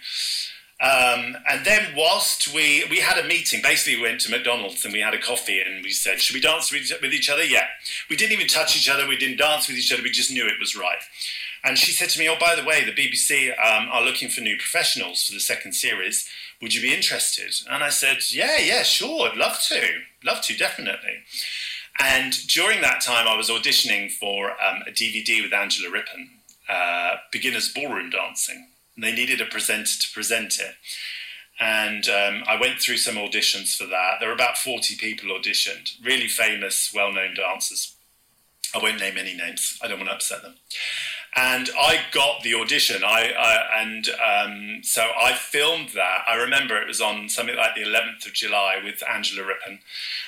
[0.79, 4.93] Um, and then whilst we we had a meeting, basically we went to McDonald's and
[4.93, 7.43] we had a coffee and we said, should we dance with, each other?
[7.43, 7.65] Yeah.
[8.11, 9.07] We didn't even touch each other.
[9.07, 10.03] We didn't dance with each other.
[10.03, 11.01] We just knew it was right.
[11.63, 14.41] And she said to me, oh, by the way, the BBC um, are looking for
[14.41, 16.29] new professionals for the second series.
[16.61, 17.55] Would you be interested?
[17.69, 19.29] And I said, yeah, yeah, sure.
[19.29, 19.81] I'd love to.
[20.23, 21.23] Love to, definitely.
[21.99, 26.29] And during that time, I was auditioning for um, a DVD with Angela Rippon,
[26.69, 30.75] uh, Beginners Ballroom Dancing and they needed a presenter to present it.
[31.59, 34.15] And um, I went through some auditions for that.
[34.19, 37.95] There were about 40 people auditioned, really famous, well known dancers.
[38.75, 40.55] I won't name any names, I don't want to upset them.
[41.35, 43.03] And I got the audition.
[43.03, 46.23] I, I and um, so I filmed that.
[46.27, 49.79] I remember it was on something like the 11th of July with Angela Rippon.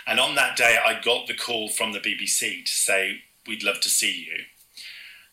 [0.06, 3.80] And on that day, I got the call from the BBC to say, We'd love
[3.82, 4.44] to see you.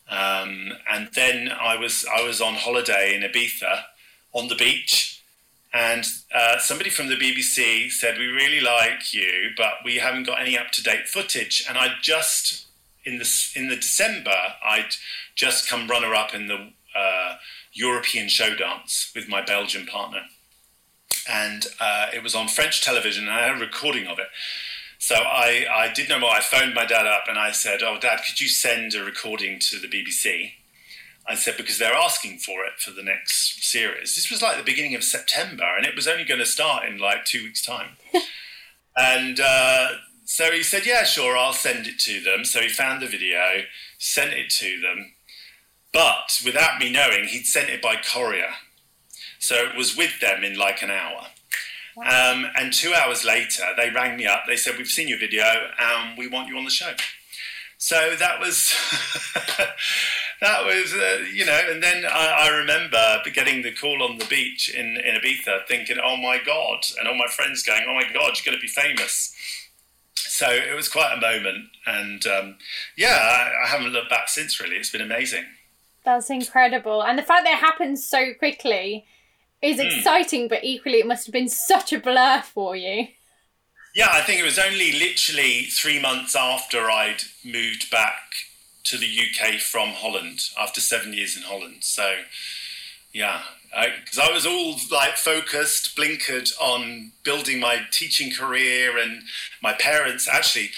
[0.08, 3.82] Um, and then I was I was on holiday in Ibiza
[4.32, 5.22] on the beach,
[5.74, 10.40] and uh, somebody from the BBC said we really like you, but we haven't got
[10.40, 11.64] any up to date footage.
[11.68, 12.66] And I just
[13.04, 14.94] in the in the December I'd
[15.34, 17.36] just come runner up in the uh,
[17.72, 20.22] European show dance with my Belgian partner,
[21.28, 23.24] and uh, it was on French television.
[23.24, 24.28] And I had a recording of it.
[24.98, 26.30] So I, I did no more.
[26.30, 29.58] I phoned my dad up and I said, Oh, dad, could you send a recording
[29.60, 30.52] to the BBC?
[31.28, 34.14] I said, because they're asking for it for the next series.
[34.14, 36.98] This was like the beginning of September and it was only going to start in
[36.98, 37.96] like two weeks' time.
[38.96, 39.88] and uh,
[40.24, 42.44] so he said, Yeah, sure, I'll send it to them.
[42.44, 43.62] So he found the video,
[43.98, 45.12] sent it to them.
[45.92, 48.50] But without me knowing, he'd sent it by courier.
[49.38, 51.28] So it was with them in like an hour.
[51.98, 54.44] Um, and two hours later, they rang me up.
[54.46, 56.92] They said, "We've seen your video, and we want you on the show."
[57.78, 58.74] So that was
[60.40, 61.60] that was uh, you know.
[61.70, 65.96] And then I, I, remember getting the call on the beach in in Ibiza, thinking,
[66.02, 68.68] "Oh my god!" and all my friends going, "Oh my god, you're going to be
[68.68, 69.34] famous."
[70.14, 72.56] So it was quite a moment, and um,
[72.96, 74.60] yeah, I, I haven't looked back since.
[74.60, 75.44] Really, it's been amazing.
[76.04, 79.06] That's incredible, and the fact that it happened so quickly
[79.62, 79.96] is mm.
[79.96, 83.08] exciting, but equally it must have been such a blur for you.
[83.94, 88.20] Yeah, I think it was only literally three months after I'd moved back
[88.84, 91.78] to the UK from Holland after seven years in Holland.
[91.80, 92.16] So,
[93.12, 93.40] yeah,
[93.70, 99.22] because I, I, was all like focused, blinkered on building my teaching career, and
[99.62, 100.70] my parents actually.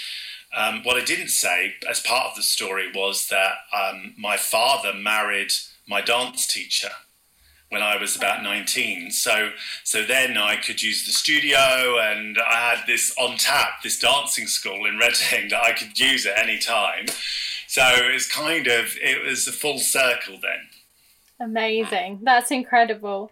[0.57, 4.93] Um, what I didn't say as part of the story was that um, my father
[4.95, 5.51] married
[5.87, 6.89] my dance teacher
[7.69, 9.11] when I was about 19.
[9.11, 9.51] So,
[9.83, 14.47] so then I could use the studio, and I had this on tap, this dancing
[14.47, 17.05] school in Reading that I could use at any time.
[17.67, 20.67] So it was kind of it was a full circle then.
[21.39, 22.19] Amazing!
[22.23, 23.31] That's incredible.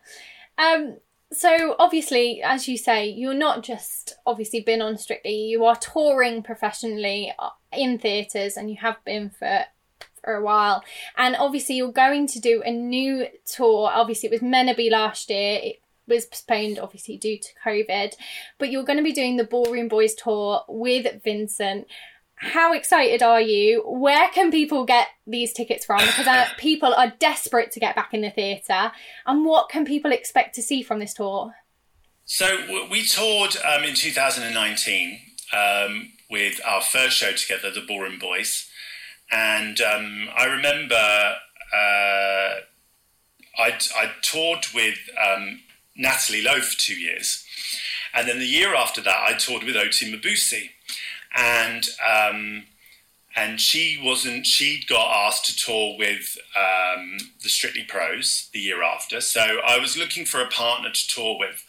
[0.57, 0.97] Um,
[1.33, 5.35] so obviously, as you say, you're not just obviously been on Strictly.
[5.35, 9.65] You are touring professionally uh, in theatres, and you have been for
[10.27, 10.83] for a while.
[11.15, 13.89] And obviously, you're going to do a new tour.
[13.93, 15.59] Obviously, it was meant to be last year.
[15.63, 18.13] It was postponed, obviously, due to COVID.
[18.57, 21.87] But you're going to be doing the Ballroom Boys tour with Vincent.
[22.35, 23.83] how excited are you?
[23.87, 25.99] Where can people get these tickets from?
[25.99, 28.91] Because uh, people are desperate to get back in the theatre.
[29.25, 31.55] And what can people expect to see from this tour?
[32.25, 35.19] So we toured um, in 2019
[35.53, 38.69] um, with our first show together, the Ballroom Boys,
[39.31, 42.61] and um, I remember uh,
[43.59, 43.81] I'd,
[44.21, 45.61] toured with um,
[45.95, 47.45] Natalie Lowe for two years,
[48.13, 50.69] and then the year after that, I toured with Oti Mabuse,
[51.35, 52.63] and um,
[53.35, 54.45] and she wasn't.
[54.45, 59.77] She'd got asked to tour with um, the Strictly Pros the year after, so I
[59.79, 61.65] was looking for a partner to tour with.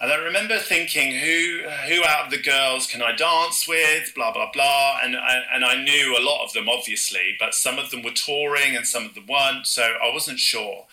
[0.00, 4.14] And I remember thinking, who who out of the girls can I dance with?
[4.14, 4.98] Blah blah blah.
[5.02, 8.10] And I, and I knew a lot of them, obviously, but some of them were
[8.10, 10.86] touring and some of them weren't, so I wasn't sure.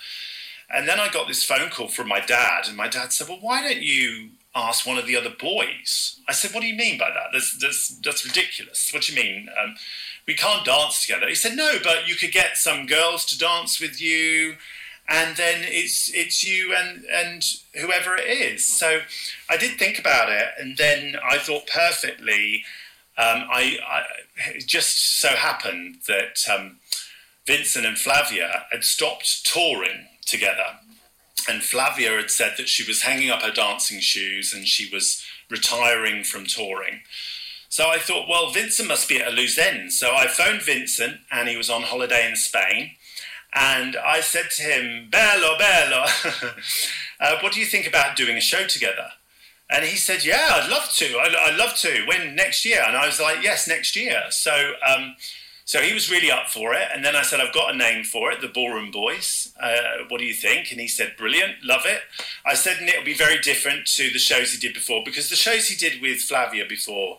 [0.69, 3.39] And then I got this phone call from my dad, and my dad said, "Well,
[3.39, 6.97] why don't you ask one of the other boys?" I said, "What do you mean
[6.97, 7.29] by that?
[7.31, 8.89] That's that's, that's ridiculous.
[8.91, 9.75] What do you mean?" Um,
[10.27, 11.29] we can't dance together.
[11.29, 14.57] He said, "No, but you could get some girls to dance with you."
[15.07, 17.43] And then it's it's you and and
[17.79, 18.67] whoever it is.
[18.67, 19.01] So
[19.49, 22.63] I did think about it, and then I thought perfectly.
[23.19, 24.03] Um, I, I,
[24.53, 26.75] it just so happened that um,
[27.47, 30.77] Vincent and Flavia had stopped touring together,
[31.49, 35.23] and Flavia had said that she was hanging up her dancing shoes and she was
[35.49, 36.99] retiring from touring.
[37.69, 39.93] So I thought, well, Vincent must be at a loose end.
[39.93, 42.91] So I phoned Vincent, and he was on holiday in Spain.
[43.53, 46.05] And I said to him, Bello, bello,
[47.19, 49.09] uh, what do you think about doing a show together?
[49.69, 51.05] And he said, Yeah, I'd love to.
[51.19, 52.05] I'd, I'd, love to.
[52.07, 52.83] When next year?
[52.85, 54.23] And I was like, Yes, next year.
[54.29, 55.15] So, um,
[55.65, 56.87] so he was really up for it.
[56.93, 59.53] And then I said, I've got a name for it, the Ballroom Boys.
[59.59, 60.71] Uh, what do you think?
[60.71, 62.01] And he said, Brilliant, love it.
[62.45, 65.35] I said, And it'll be very different to the shows he did before because the
[65.35, 67.17] shows he did with Flavia before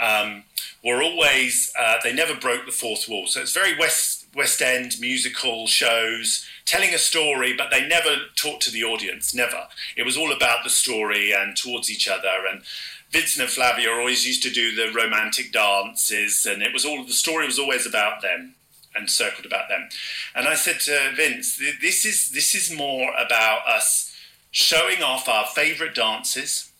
[0.00, 0.44] um,
[0.84, 3.26] were always, uh, they never broke the fourth wall.
[3.26, 8.62] So it's very West West End musical shows telling a story, but they never talked
[8.62, 9.68] to the audience, never.
[9.96, 12.46] It was all about the story and towards each other.
[12.50, 12.62] And
[13.10, 17.12] Vincent and Flavia always used to do the romantic dances, and it was all the
[17.12, 18.54] story was always about them
[18.94, 19.88] and circled about them.
[20.34, 24.16] And I said to Vince, this is this is more about us
[24.50, 26.70] showing off our favourite dances,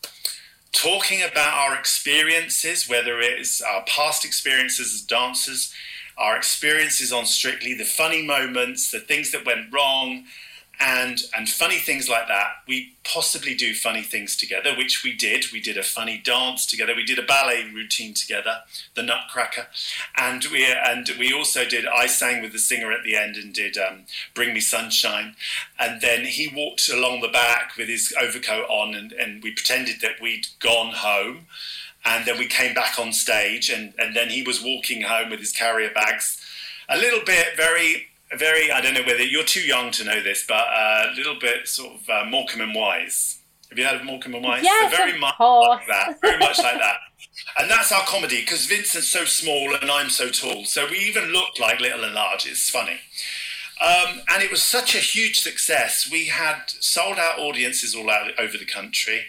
[0.72, 5.72] talking about our experiences, whether it's our past experiences as dancers
[6.16, 10.24] our experiences on Strictly, the funny moments, the things that went wrong,
[10.80, 12.48] and and funny things like that.
[12.66, 15.46] We possibly do funny things together, which we did.
[15.52, 16.94] We did a funny dance together.
[16.94, 18.60] We did a ballet routine together,
[18.94, 19.66] the Nutcracker,
[20.16, 21.86] and we and we also did.
[21.86, 25.36] I sang with the singer at the end and did um, "Bring Me Sunshine,"
[25.78, 30.00] and then he walked along the back with his overcoat on, and, and we pretended
[30.00, 31.46] that we'd gone home
[32.04, 35.40] and then we came back on stage, and, and then he was walking home with
[35.40, 36.40] his carrier bags.
[36.88, 40.44] A little bit very, very, I don't know whether you're too young to know this,
[40.46, 43.38] but a little bit sort of uh, Morecambe and Wise.
[43.70, 44.62] Have you heard of Morecambe and Wise?
[44.62, 46.20] Yes, so very much like that.
[46.20, 46.96] Very much like that.
[47.58, 50.64] And that's our comedy because Vincent's so small and I'm so tall.
[50.64, 52.46] So we even look like little and large.
[52.46, 53.00] It's funny.
[53.80, 56.08] Um, and it was such a huge success.
[56.10, 59.22] We had sold out audiences all out, over the country,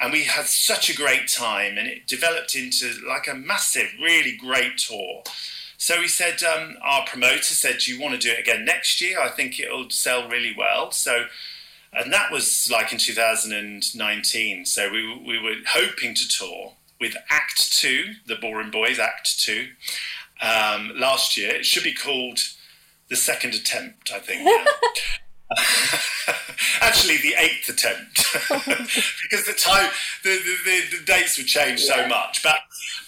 [0.00, 1.78] and we had such a great time.
[1.78, 5.22] And it developed into like a massive, really great tour.
[5.82, 9.00] So we said, um, our promoter said, Do you want to do it again next
[9.00, 9.20] year?
[9.20, 10.90] I think it'll sell really well.
[10.90, 11.26] So,
[11.92, 14.64] and that was like in 2019.
[14.64, 19.70] So we, we were hoping to tour with Act Two, the Ballroom Boys Act Two,
[20.40, 21.50] um, last year.
[21.50, 22.38] It should be called
[23.12, 24.40] the second attempt, I think.
[26.80, 28.24] Actually, the eighth attempt,
[29.22, 29.90] because the time,
[30.24, 31.96] the, the, the, dates would change yeah.
[31.96, 32.42] so much.
[32.42, 32.56] But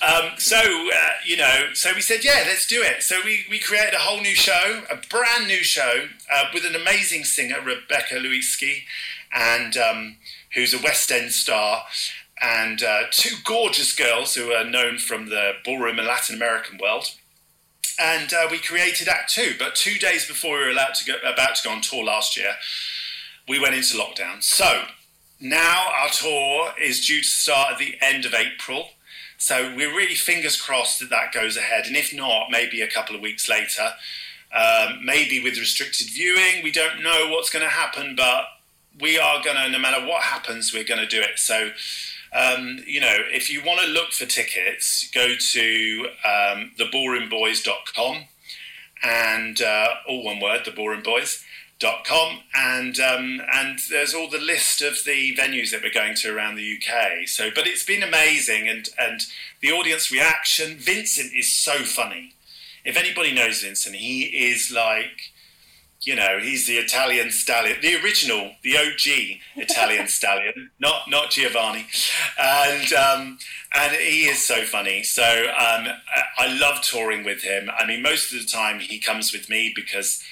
[0.07, 3.03] um, so uh, you know, so we said, yeah, let's do it.
[3.03, 6.77] So we we created a whole new show, a brand new show uh, with an
[6.77, 8.83] amazing singer, Rebecca Lewinsky,
[9.33, 10.17] and um,
[10.53, 11.87] who's a West End star,
[12.43, 17.15] and uh, two gorgeous girls who are known from the ballroom and Latin American world
[17.99, 19.55] and uh, we created Act Two.
[19.59, 22.37] But two days before we were allowed to go, about to go on tour last
[22.37, 22.55] year,
[23.49, 24.43] we went into lockdown.
[24.43, 24.85] So
[25.41, 28.89] now our tour is due to start at the end of April.
[29.37, 33.15] So we're really fingers crossed that that goes ahead, and if not, maybe a couple
[33.15, 33.95] of weeks later.
[34.55, 38.45] Um, maybe with restricted viewing, we don't know what's going to happen, but
[39.01, 41.41] we are going to, no matter what happens, we're going to do it.
[41.41, 41.71] So
[42.35, 48.25] um, you know, if you want to look for tickets, go to um, theballroomboys.com
[49.03, 51.45] and uh, all one word, the Ballroom Boys.
[51.81, 56.15] dot com and um, and there's all the list of the venues that we're going
[56.15, 57.27] to around the UK.
[57.27, 59.21] So, but it's been amazing and and
[59.61, 60.77] the audience reaction.
[60.79, 62.33] Vincent is so funny.
[62.85, 65.33] If anybody knows Vincent, he is like
[66.07, 71.87] you know, he's the Italian stallion, the original, the OG Italian stallion, not not Giovanni,
[72.39, 73.39] and um,
[73.75, 75.03] and he is so funny.
[75.03, 75.89] So um,
[76.39, 77.71] I love touring with him.
[77.77, 80.23] I mean, most of the time he comes with me because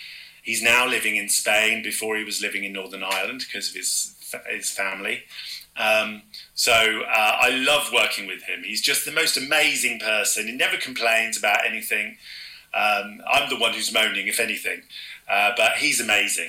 [0.43, 1.83] he's now living in Spain.
[1.83, 4.15] Before he was living in Northern Ireland because of his
[4.51, 5.25] his family.
[5.77, 6.23] Um,
[6.55, 8.63] so uh, I love working with him.
[8.63, 10.47] He's just the most amazing person.
[10.47, 12.19] He never complains about anything.
[12.75, 14.83] Um, I'm the one who's moaning, if anything.
[15.33, 16.49] Uh, but he's amazing.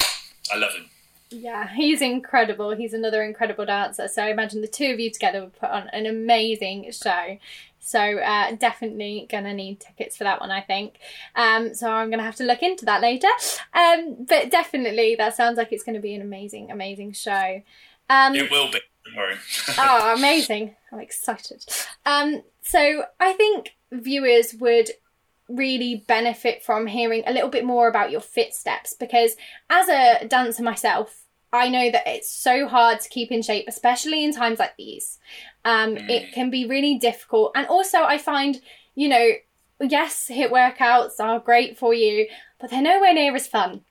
[0.54, 0.90] I love him.
[1.30, 2.76] Yeah, he's incredible.
[2.76, 4.08] He's another incredible dancer.
[4.08, 7.38] So I imagine the two of you together would put on an amazing show.
[7.80, 10.96] So uh, definitely gonna need tickets for that one, I think.
[11.36, 13.28] Um, so I'm gonna have to look into that later.
[13.74, 17.62] Um, but definitely, that sounds like it's gonna be an amazing, amazing show.
[18.10, 18.80] Um, it will be.
[19.06, 19.36] Don't worry.
[19.78, 20.76] oh, amazing!
[20.92, 21.66] I'm excited.
[22.06, 24.92] Um, so I think viewers would
[25.50, 29.36] really benefit from hearing a little bit more about your FitSteps because
[29.70, 31.24] as a dancer myself
[31.54, 35.20] I know that it's so hard to keep in shape, especially in times like these.
[35.64, 36.10] Um, mm.
[36.10, 37.52] It can be really difficult.
[37.56, 38.60] And also, I find,
[38.96, 39.30] you know,
[39.80, 42.28] yes, HIIT workouts are great for you,
[42.60, 43.82] but they're nowhere near as fun.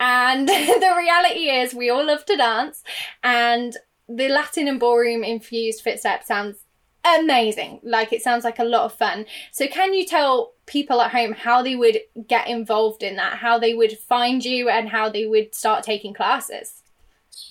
[0.00, 2.82] And the reality is, we all love to dance,
[3.22, 3.76] and
[4.08, 6.63] the Latin and ballroom infused fit step sounds
[7.04, 7.80] amazing.
[7.82, 9.26] Like it sounds like a lot of fun.
[9.52, 13.58] So can you tell people at home how they would get involved in that, how
[13.58, 16.82] they would find you and how they would start taking classes?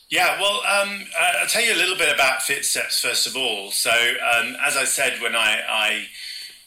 [0.09, 3.71] Yeah, well, um, uh, I'll tell you a little bit about FitSteps first of all.
[3.71, 6.05] So, um, as I said when I, I,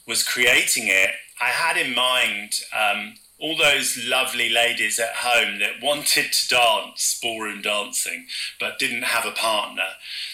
[0.07, 1.11] was creating it,
[1.41, 7.19] I had in mind um, all those lovely ladies at home that wanted to dance
[7.23, 8.27] ballroom dancing
[8.59, 9.83] but didn't have a partner.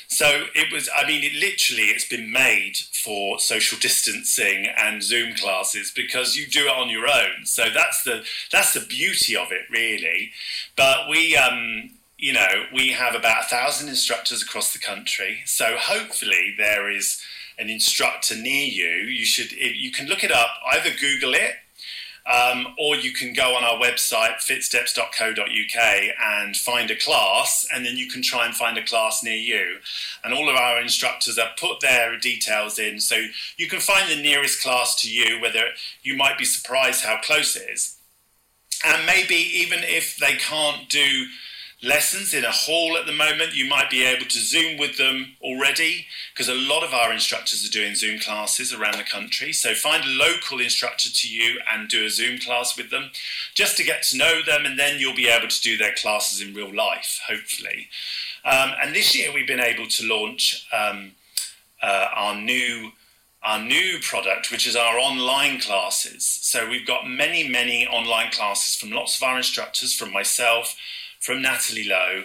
[0.07, 5.35] So it was, I mean, it literally, it's been made for social distancing and Zoom
[5.35, 7.45] classes because you do it on your own.
[7.45, 8.23] So that's the,
[8.53, 10.31] that's the beauty of it, really.
[10.77, 15.41] But we, um, you know, we have about a thousand instructors across the country.
[15.47, 17.21] So hopefully there is
[17.59, 19.07] an instructor near you.
[19.09, 21.55] You should, you can look it up, either Google it
[22.27, 27.97] um, or you can go on our website, fitsteps.co.uk, and find a class, and then
[27.97, 29.79] you can try and find a class near you.
[30.25, 33.17] And all of our instructors have put their details in, so
[33.57, 35.65] you can find the nearest class to you, whether
[36.03, 37.97] you might be surprised how close it is.
[38.85, 41.27] And maybe even if they can't do
[41.83, 43.55] lessons in a hall at the moment.
[43.55, 47.67] You might be able to Zoom with them already because a lot of our instructors
[47.67, 49.53] are doing Zoom classes around the country.
[49.53, 53.11] So find a local instructor to you and do a Zoom class with them
[53.55, 56.41] just to get to know them, and then you'll be able to do their classes
[56.41, 57.89] in real life, hopefully.
[58.45, 61.13] Um, and this year we've been able to launch um,
[61.83, 62.93] uh, our new
[63.45, 66.25] our new product, which is our online classes.
[66.43, 70.77] So we've got many, many online classes from lots of our instructors, from myself,
[71.23, 72.25] from Natalie Lowe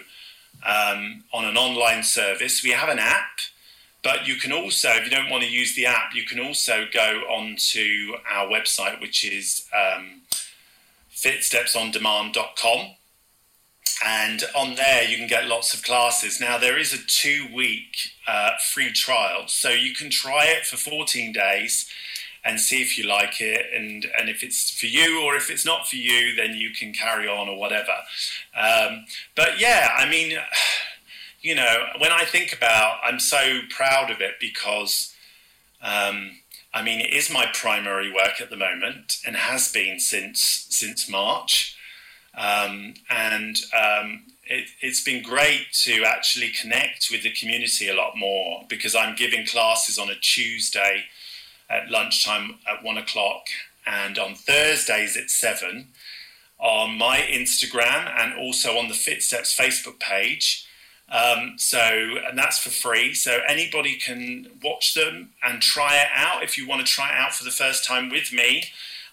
[0.66, 2.64] um, on an online service.
[2.64, 3.38] We have an app,
[4.02, 6.86] but you can also, if you don't want to use the app, you can also
[6.92, 10.22] go onto our website, which is um,
[11.14, 12.94] fitstepsondemand.com.
[14.04, 16.40] And on there, you can get lots of classes.
[16.40, 17.96] Now, there is a two week
[18.26, 19.44] uh, free trial.
[19.46, 21.88] So you can try it for 14 days
[22.44, 25.64] and see if you like it and and if it's for you or if it's
[25.64, 27.94] not for you then you can carry on or whatever.
[28.56, 29.04] Um,
[29.36, 30.38] but yeah i mean
[31.40, 35.14] you know when i think about i'm so proud of it because
[35.82, 36.32] um,
[36.74, 41.08] i mean it is my primary work at the moment and has been since since
[41.08, 41.74] march.
[42.34, 48.16] Um, and um, it, has been great to actually connect with the community a lot
[48.16, 51.04] more because I'm giving classes on a Tuesday
[51.70, 53.46] at lunchtime at one o'clock
[53.86, 55.88] and on Thursdays at seven
[56.58, 60.66] on my Instagram and also on the FitSteps Facebook page.
[61.10, 61.78] Um, so,
[62.28, 63.14] and that's for free.
[63.14, 67.16] So anybody can watch them and try it out if you want to try it
[67.16, 68.64] out for the first time with me.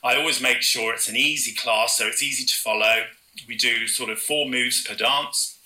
[0.03, 3.03] I always make sure it's an easy class, so it's easy to follow.
[3.47, 5.57] We do sort of four moves per dance.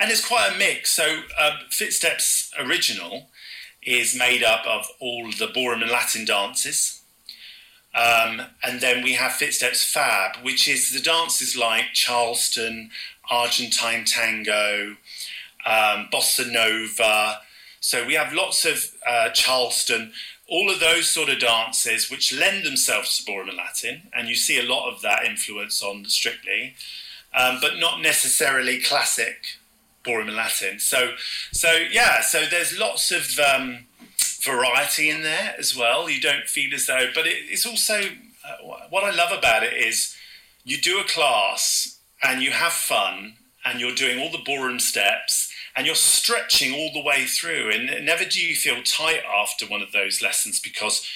[0.00, 0.92] And it's quite a mix.
[0.92, 3.28] So, um, FitSteps Original
[3.88, 7.02] is made up of all the ballroom and Latin dances.
[7.94, 12.90] Um, and then we have Fitsteps Fab, which is the dances like Charleston,
[13.30, 14.96] Argentine tango,
[15.66, 17.40] um, bossa nova.
[17.80, 18.76] So we have lots of
[19.06, 20.12] uh, Charleston,
[20.48, 24.34] all of those sort of dances which lend themselves to ballroom and Latin, and you
[24.34, 26.74] see a lot of that influence on Strictly.
[27.34, 29.57] um, but not necessarily classic
[30.08, 30.78] ballroom in Latin.
[30.78, 31.12] So,
[31.52, 33.86] so yeah, so there's lots of um,
[34.42, 36.08] variety in there as well.
[36.08, 39.74] You don't feel as though, but it, it's also uh, what I love about it
[39.74, 40.16] is
[40.64, 43.34] you do a class and you have fun
[43.64, 48.04] and you're doing all the ballroom steps and you're stretching all the way through and
[48.04, 51.06] never do you feel tight after one of those lessons because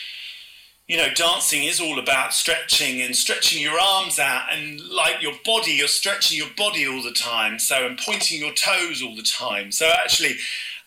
[0.88, 5.34] you know dancing is all about stretching and stretching your arms out and like your
[5.44, 9.22] body you're stretching your body all the time so and pointing your toes all the
[9.22, 9.72] time.
[9.72, 10.36] So actually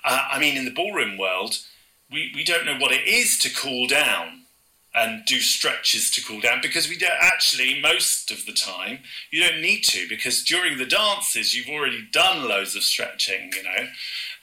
[0.04, 1.60] uh, i mean in the ballroom world
[2.12, 4.42] we, we don't know what it is to cool down
[4.94, 9.00] and do stretches to cool down because we don't actually most of the time
[9.32, 13.64] you don't need to because during the dances you've already done loads of stretching you
[13.64, 13.88] know.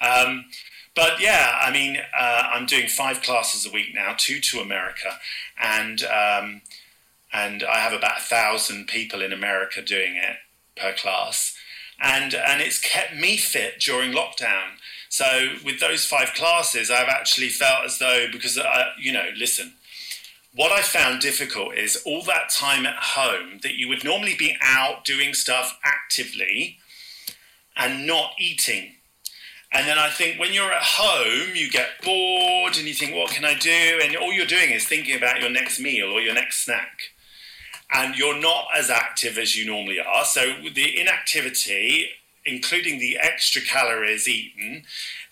[0.01, 0.47] Um,
[0.95, 5.19] but yeah i mean uh, i'm doing five classes a week now two to america
[5.61, 6.61] and um,
[7.33, 10.37] and i have about a thousand people in america doing it
[10.77, 11.57] per class
[12.01, 14.77] and and it's kept me fit during lockdown
[15.09, 19.29] so with those five classes i've actually felt as though because I, uh, you know
[19.37, 19.75] listen
[20.55, 24.57] what I found difficult is all that time at home that you would normally be
[24.61, 26.79] out doing stuff actively
[27.77, 28.93] and not eating.
[29.73, 33.31] And then I think when you're at home, you get bored and you think, what
[33.31, 34.01] can I do?
[34.03, 36.99] And all you're doing is thinking about your next meal or your next snack.
[37.95, 40.25] And you're not as active as you normally are.
[40.25, 42.11] So the inactivity,
[42.45, 44.85] including the extra calories eaten,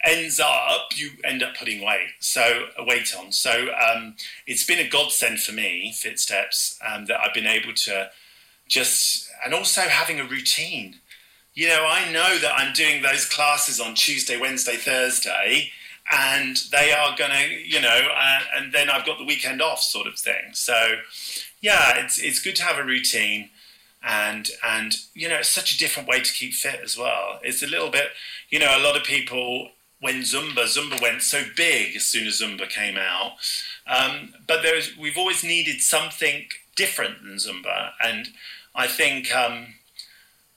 [0.03, 4.14] ends up you end up putting weight so weight on so um,
[4.47, 8.09] it's been a godsend for me fitsteps um, that i've been able to
[8.66, 10.97] just and also having a routine
[11.61, 15.70] you know i know that i'm doing those classes on tuesday wednesday thursday
[16.11, 19.78] and they are going to you know uh, and then i've got the weekend off
[19.82, 20.94] sort of thing so
[21.61, 23.50] yeah it's it's good to have a routine
[24.02, 27.62] and and you know it's such a different way to keep fit as well it's
[27.62, 28.08] a little bit
[28.48, 29.68] you know a lot of people
[30.00, 33.32] when Zumba, Zumba went so big as soon as Zumba came out.
[33.86, 37.90] Um, but there's, we've always needed something different than Zumba.
[38.02, 38.28] And
[38.74, 39.74] I think um,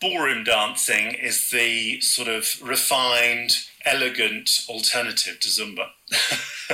[0.03, 5.87] ballroom dancing is the sort of refined, elegant alternative to Zumba.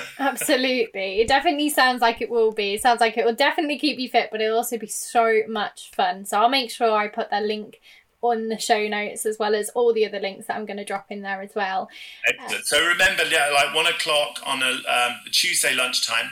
[0.20, 1.22] Absolutely.
[1.22, 2.74] It definitely sounds like it will be.
[2.74, 5.92] It sounds like it will definitely keep you fit, but it'll also be so much
[5.94, 6.26] fun.
[6.26, 7.80] So I'll make sure I put that link
[8.22, 10.84] on the show notes as well as all the other links that I'm going to
[10.84, 11.90] drop in there as well.
[12.28, 12.66] Excellent.
[12.66, 16.32] So remember, yeah, like one o'clock on a um, Tuesday lunchtime,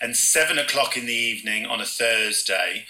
[0.00, 2.86] and seven o'clock in the evening on a Thursday,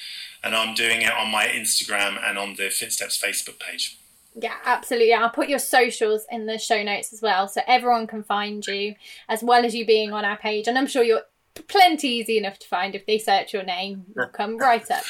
[0.46, 3.98] and I'm doing it on my Instagram and on the Fitsteps Facebook page.
[4.34, 5.12] Yeah, absolutely.
[5.12, 8.94] I'll put your socials in the show notes as well, so everyone can find you,
[9.28, 10.68] as well as you being on our page.
[10.68, 11.22] And I'm sure you're
[11.68, 15.04] plenty easy enough to find if they search your name You'll come right up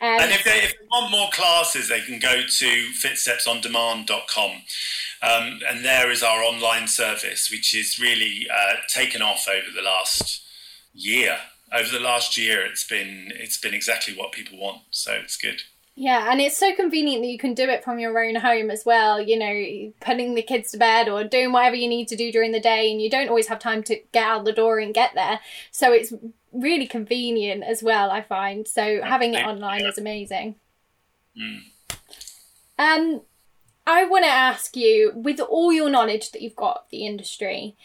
[0.00, 2.66] um, and if they, if they want more classes they can go to
[3.04, 4.50] fitstepsondemand.com
[5.22, 9.82] um, and there is our online service which is really uh, taken off over the
[9.82, 10.42] last
[10.92, 11.38] year
[11.74, 15.62] over the last year it's been it's been exactly what people want so it's good
[15.94, 18.84] yeah, and it's so convenient that you can do it from your own home as
[18.86, 22.32] well, you know, putting the kids to bed or doing whatever you need to do
[22.32, 24.94] during the day, and you don't always have time to get out the door and
[24.94, 25.40] get there.
[25.70, 26.12] So it's
[26.50, 28.66] really convenient as well, I find.
[28.66, 30.54] So having it online is amazing.
[31.38, 31.60] Mm.
[32.78, 33.20] Um,
[33.86, 37.76] I want to ask you, with all your knowledge that you've got of the industry,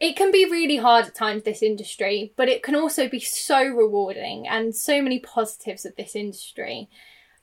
[0.00, 3.64] it can be really hard at times, this industry, but it can also be so
[3.66, 6.88] rewarding and so many positives of this industry.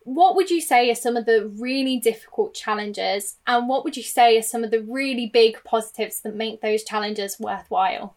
[0.04, 4.04] What would you say are some of the really difficult challenges and what would you
[4.04, 8.16] say are some of the really big positives that make those challenges worthwhile?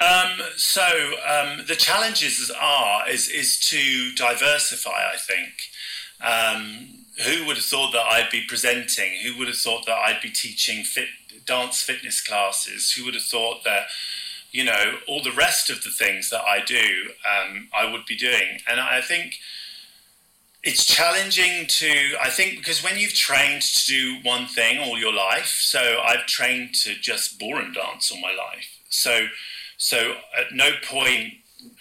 [0.00, 0.86] Um, so
[1.26, 5.54] um, the challenges are is is to diversify i think.
[6.20, 6.88] Um,
[7.24, 9.18] who would have thought that i'd be presenting?
[9.24, 11.08] Who would have thought that i'd be teaching fit
[11.48, 13.86] dance fitness classes who would have thought that
[14.50, 18.16] you know all the rest of the things that i do um, i would be
[18.16, 18.60] doing.
[18.68, 19.38] And i think
[20.62, 21.92] it's challenging to
[22.22, 26.26] i think because when you've trained to do one thing all your life so i've
[26.26, 28.68] trained to just ballroom dance all my life.
[28.90, 29.26] So
[29.76, 31.34] so at no point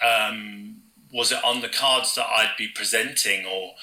[0.05, 0.77] um,
[1.11, 3.73] was it on the cards that i'd be presenting or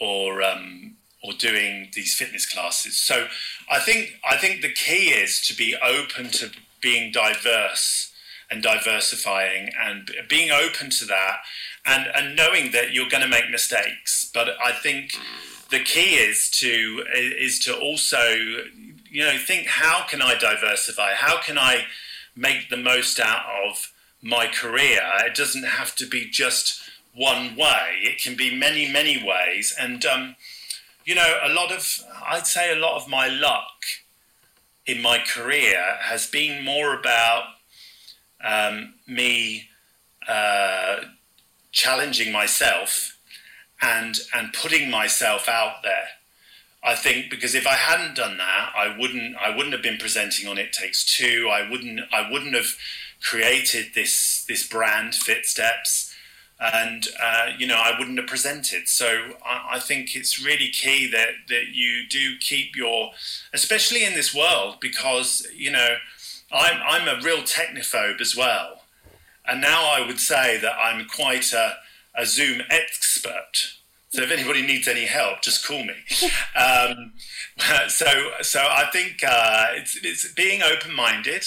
[0.00, 3.26] or um, or doing these fitness classes so
[3.70, 6.50] i think i think the key is to be open to
[6.80, 8.12] being diverse
[8.50, 11.38] and diversifying and being open to that
[11.86, 14.30] and and knowing that you're going to make mistakes.
[14.32, 15.12] But I think
[15.70, 18.22] the key is to is to also
[19.10, 21.14] you know think how can I diversify?
[21.14, 21.86] How can I
[22.36, 25.00] make the most out of my career?
[25.24, 26.80] It doesn't have to be just
[27.14, 27.98] one way.
[28.02, 30.04] It can be many many ways and.
[30.04, 30.36] Um,
[31.04, 31.86] you know, a lot of,
[32.28, 33.84] I'd say a lot of my luck
[34.86, 37.44] in my career has been more about
[38.44, 39.68] um, me
[40.28, 40.96] uh,
[41.70, 43.16] challenging myself
[43.80, 46.08] and and putting myself out there.
[46.84, 50.48] I think because if I hadn't done that, I wouldn't I wouldn't have been presenting
[50.48, 51.48] on It Takes Two.
[51.52, 52.76] I wouldn't I wouldn't have
[53.20, 56.11] created this this brand Fitsteps
[56.62, 58.88] and uh, you know I wouldn't have presented.
[58.88, 63.10] So I, I, think it's really key that that you do keep your,
[63.52, 65.96] especially in this world, because you know
[66.52, 68.82] I'm I'm a real technophobe as well,
[69.46, 71.74] and now I would say that I'm quite a,
[72.16, 73.74] a Zoom expert.
[74.10, 75.94] So if anybody needs any help, just call me.
[76.54, 77.14] Um,
[77.88, 78.06] so
[78.42, 81.44] so I think uh, it's it's being open minded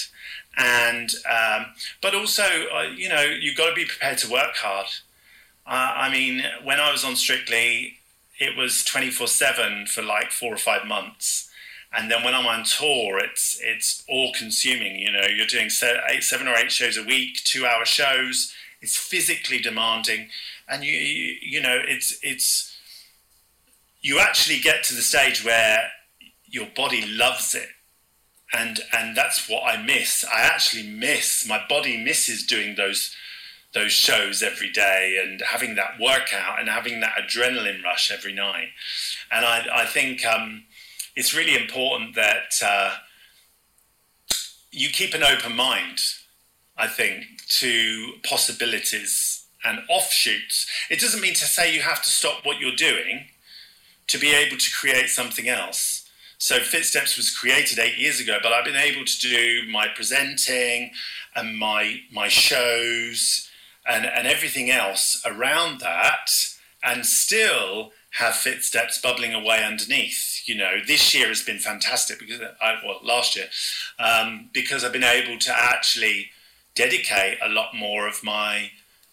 [0.57, 1.67] and um,
[2.01, 4.87] but also uh, you know you've got to be prepared to work hard
[5.67, 7.97] uh, I mean, when I was on Strictly,
[8.39, 11.49] it was 24 7 for like four or five months.
[11.91, 14.99] And then when I'm on tour, it's it's all consuming.
[14.99, 15.69] You know, you're doing
[16.09, 18.53] eight, seven or eight shows a week, two hour shows.
[18.81, 20.27] It's physically demanding,
[20.67, 22.77] and you, you you know it's it's
[24.01, 25.89] you actually get to the stage where
[26.45, 27.69] your body loves it,
[28.53, 30.23] and and that's what I miss.
[30.25, 33.15] I actually miss my body misses doing those
[33.73, 38.69] those shows every day and having that workout and having that adrenaline rush every night.
[39.29, 40.63] And I, I think um,
[41.15, 42.95] it's really important that uh,
[44.71, 45.99] you keep an open mind,
[46.77, 47.25] I think,
[47.59, 50.67] to possibilities and offshoots.
[50.89, 53.25] It doesn't mean to say you have to stop what you're doing
[54.07, 56.04] to be able to create something else.
[56.45, 60.91] So Fitsteps was created eight years ago, but I've been able to do my presenting
[61.35, 63.49] and my my shows
[63.83, 66.29] and, and everything else around that
[66.83, 70.43] and still have Fitsteps bubbling away underneath.
[70.45, 73.47] You know, this year has been fantastic because I, well, last year,
[73.97, 76.29] um, because I've been able to actually
[76.75, 78.69] dedicate a lot more of my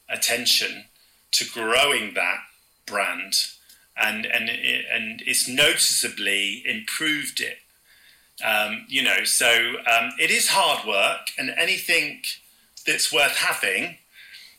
[0.06, 0.84] attention
[1.30, 2.40] to growing that
[2.84, 3.32] brand,
[3.96, 7.58] and and and it's noticeably improved it.
[8.44, 12.22] Um, you know, so um, it is hard work, and anything
[12.86, 13.98] that's worth having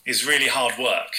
[0.05, 1.13] is really hard work.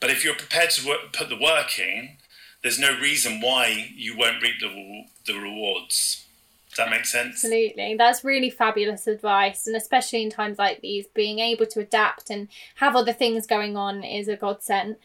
[0.00, 2.16] But if you're prepared to work, put the work in,
[2.62, 6.26] there's no reason why you won't reap the, the rewards.
[6.70, 7.44] Does that make sense?
[7.44, 7.96] Absolutely.
[7.96, 9.66] That's really fabulous advice.
[9.66, 13.76] And especially in times like these, being able to adapt and have other things going
[13.76, 14.96] on is a godsend.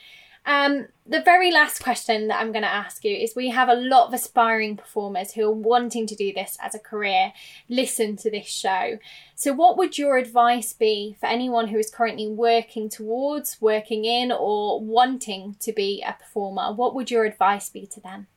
[0.46, 3.76] Um, the very last question that I'm going to ask you is we have a
[3.76, 7.34] lot of aspiring performers who are wanting to do this as a career,
[7.68, 9.00] listen to this show.
[9.36, 14.32] So, what would your advice be for anyone who is currently working towards, working in,
[14.32, 16.72] or wanting to be a performer?
[16.72, 18.28] What would your advice be to them?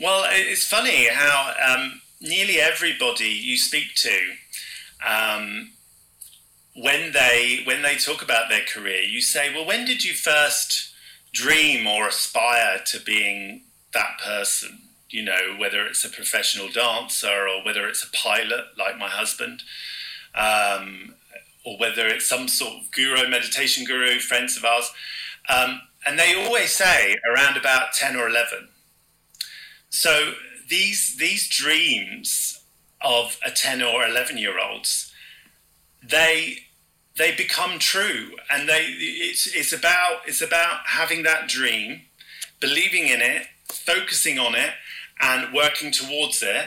[0.00, 4.18] Well, it's funny how um, nearly everybody you speak to,
[5.04, 5.72] um,
[6.76, 10.93] when they when they talk about their career, you say, "Well, when did you first?"
[11.34, 13.62] Dream or aspire to being
[13.92, 14.78] that person,
[15.10, 19.62] you know, whether it's a professional dancer or whether it's a pilot like my husband,
[20.34, 21.14] um,
[21.66, 24.90] or whether it's some sort of guru, meditation guru, friends of ours.
[25.48, 28.68] Um, and they always say around about 10 or 11.
[29.90, 30.34] So
[30.68, 32.60] these, these dreams
[33.00, 35.12] of a 10 or 11 year olds,
[36.02, 36.58] they
[37.16, 38.36] they become true.
[38.50, 42.02] And they it's it's about it's about having that dream
[42.60, 44.72] believing in it focusing on it
[45.20, 46.66] and working towards it.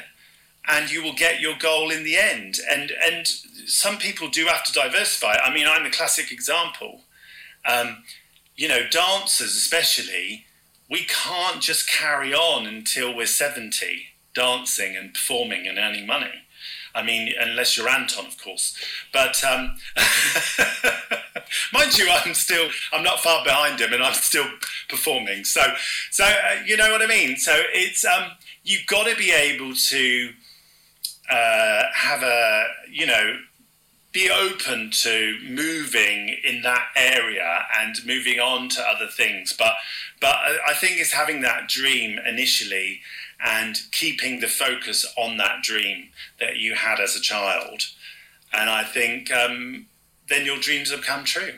[0.69, 2.59] And you will get your goal in the end.
[2.69, 3.27] And and
[3.65, 5.37] some people do have to diversify.
[5.43, 7.01] I mean i'm the classic example.
[7.65, 8.03] Um,
[8.57, 10.45] you know dancers especially
[10.89, 16.46] we can't just carry on until we're 70 dancing and performing and earning money
[16.97, 18.75] I mean, unless you're Anton, of course.
[19.13, 19.77] But um,
[21.73, 24.47] mind you, I'm still I'm not far behind him, and I'm still
[24.89, 25.43] performing.
[25.43, 25.61] So,
[26.11, 27.37] so uh, you know what I mean.
[27.37, 28.31] So it's um,
[28.63, 30.29] you've got to be able to
[31.29, 33.37] uh, have a you know
[34.11, 39.53] be open to moving in that area and moving on to other things.
[39.53, 39.73] But
[40.19, 40.35] but
[40.67, 43.01] I think it's having that dream initially
[43.43, 46.09] and keeping the focus on that dream
[46.39, 47.83] that you had as a child.
[48.51, 49.87] And I think um,
[50.29, 51.53] then your dreams have come true.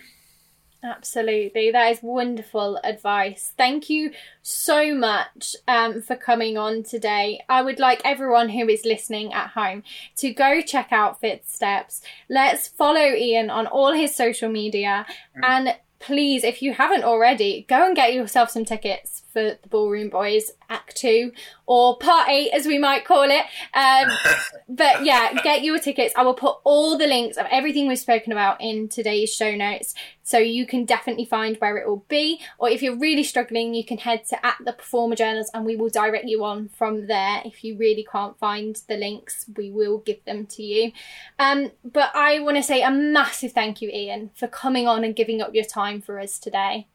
[0.81, 1.71] Absolutely.
[1.71, 3.53] That is wonderful advice.
[3.57, 4.11] Thank you
[4.41, 7.41] so much um, for coming on today.
[7.49, 9.83] I would like everyone who is listening at home
[10.17, 12.01] to go check out Fitsteps.
[12.29, 15.05] Let's follow Ian on all his social media.
[15.37, 15.43] Mm.
[15.43, 20.07] And please, if you haven't already, go and get yourself some tickets for the Ballroom
[20.09, 21.31] Boys Act Two
[21.65, 23.45] or Part Eight, as we might call it.
[23.73, 24.09] Um,
[24.69, 26.13] but yeah, get your tickets.
[26.15, 29.93] I will put all the links of everything we've spoken about in today's show notes,
[30.23, 32.39] so you can definitely find where it will be.
[32.57, 35.75] Or if you're really struggling, you can head to at the Performer Journals, and we
[35.75, 37.41] will direct you on from there.
[37.45, 40.91] If you really can't find the links, we will give them to you.
[41.37, 45.15] Um, but I want to say a massive thank you, Ian, for coming on and
[45.15, 46.87] giving up your time for us today.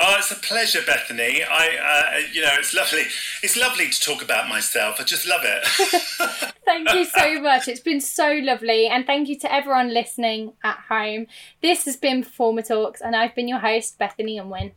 [0.00, 1.44] Oh, it's a pleasure, Bethany.
[1.44, 3.02] I, uh, you know, it's lovely.
[3.42, 4.96] It's lovely to talk about myself.
[4.98, 6.52] I just love it.
[6.64, 7.68] thank you so much.
[7.68, 11.28] It's been so lovely, and thank you to everyone listening at home.
[11.62, 14.72] This has been Performer Talks, and I've been your host, Bethany Unwin.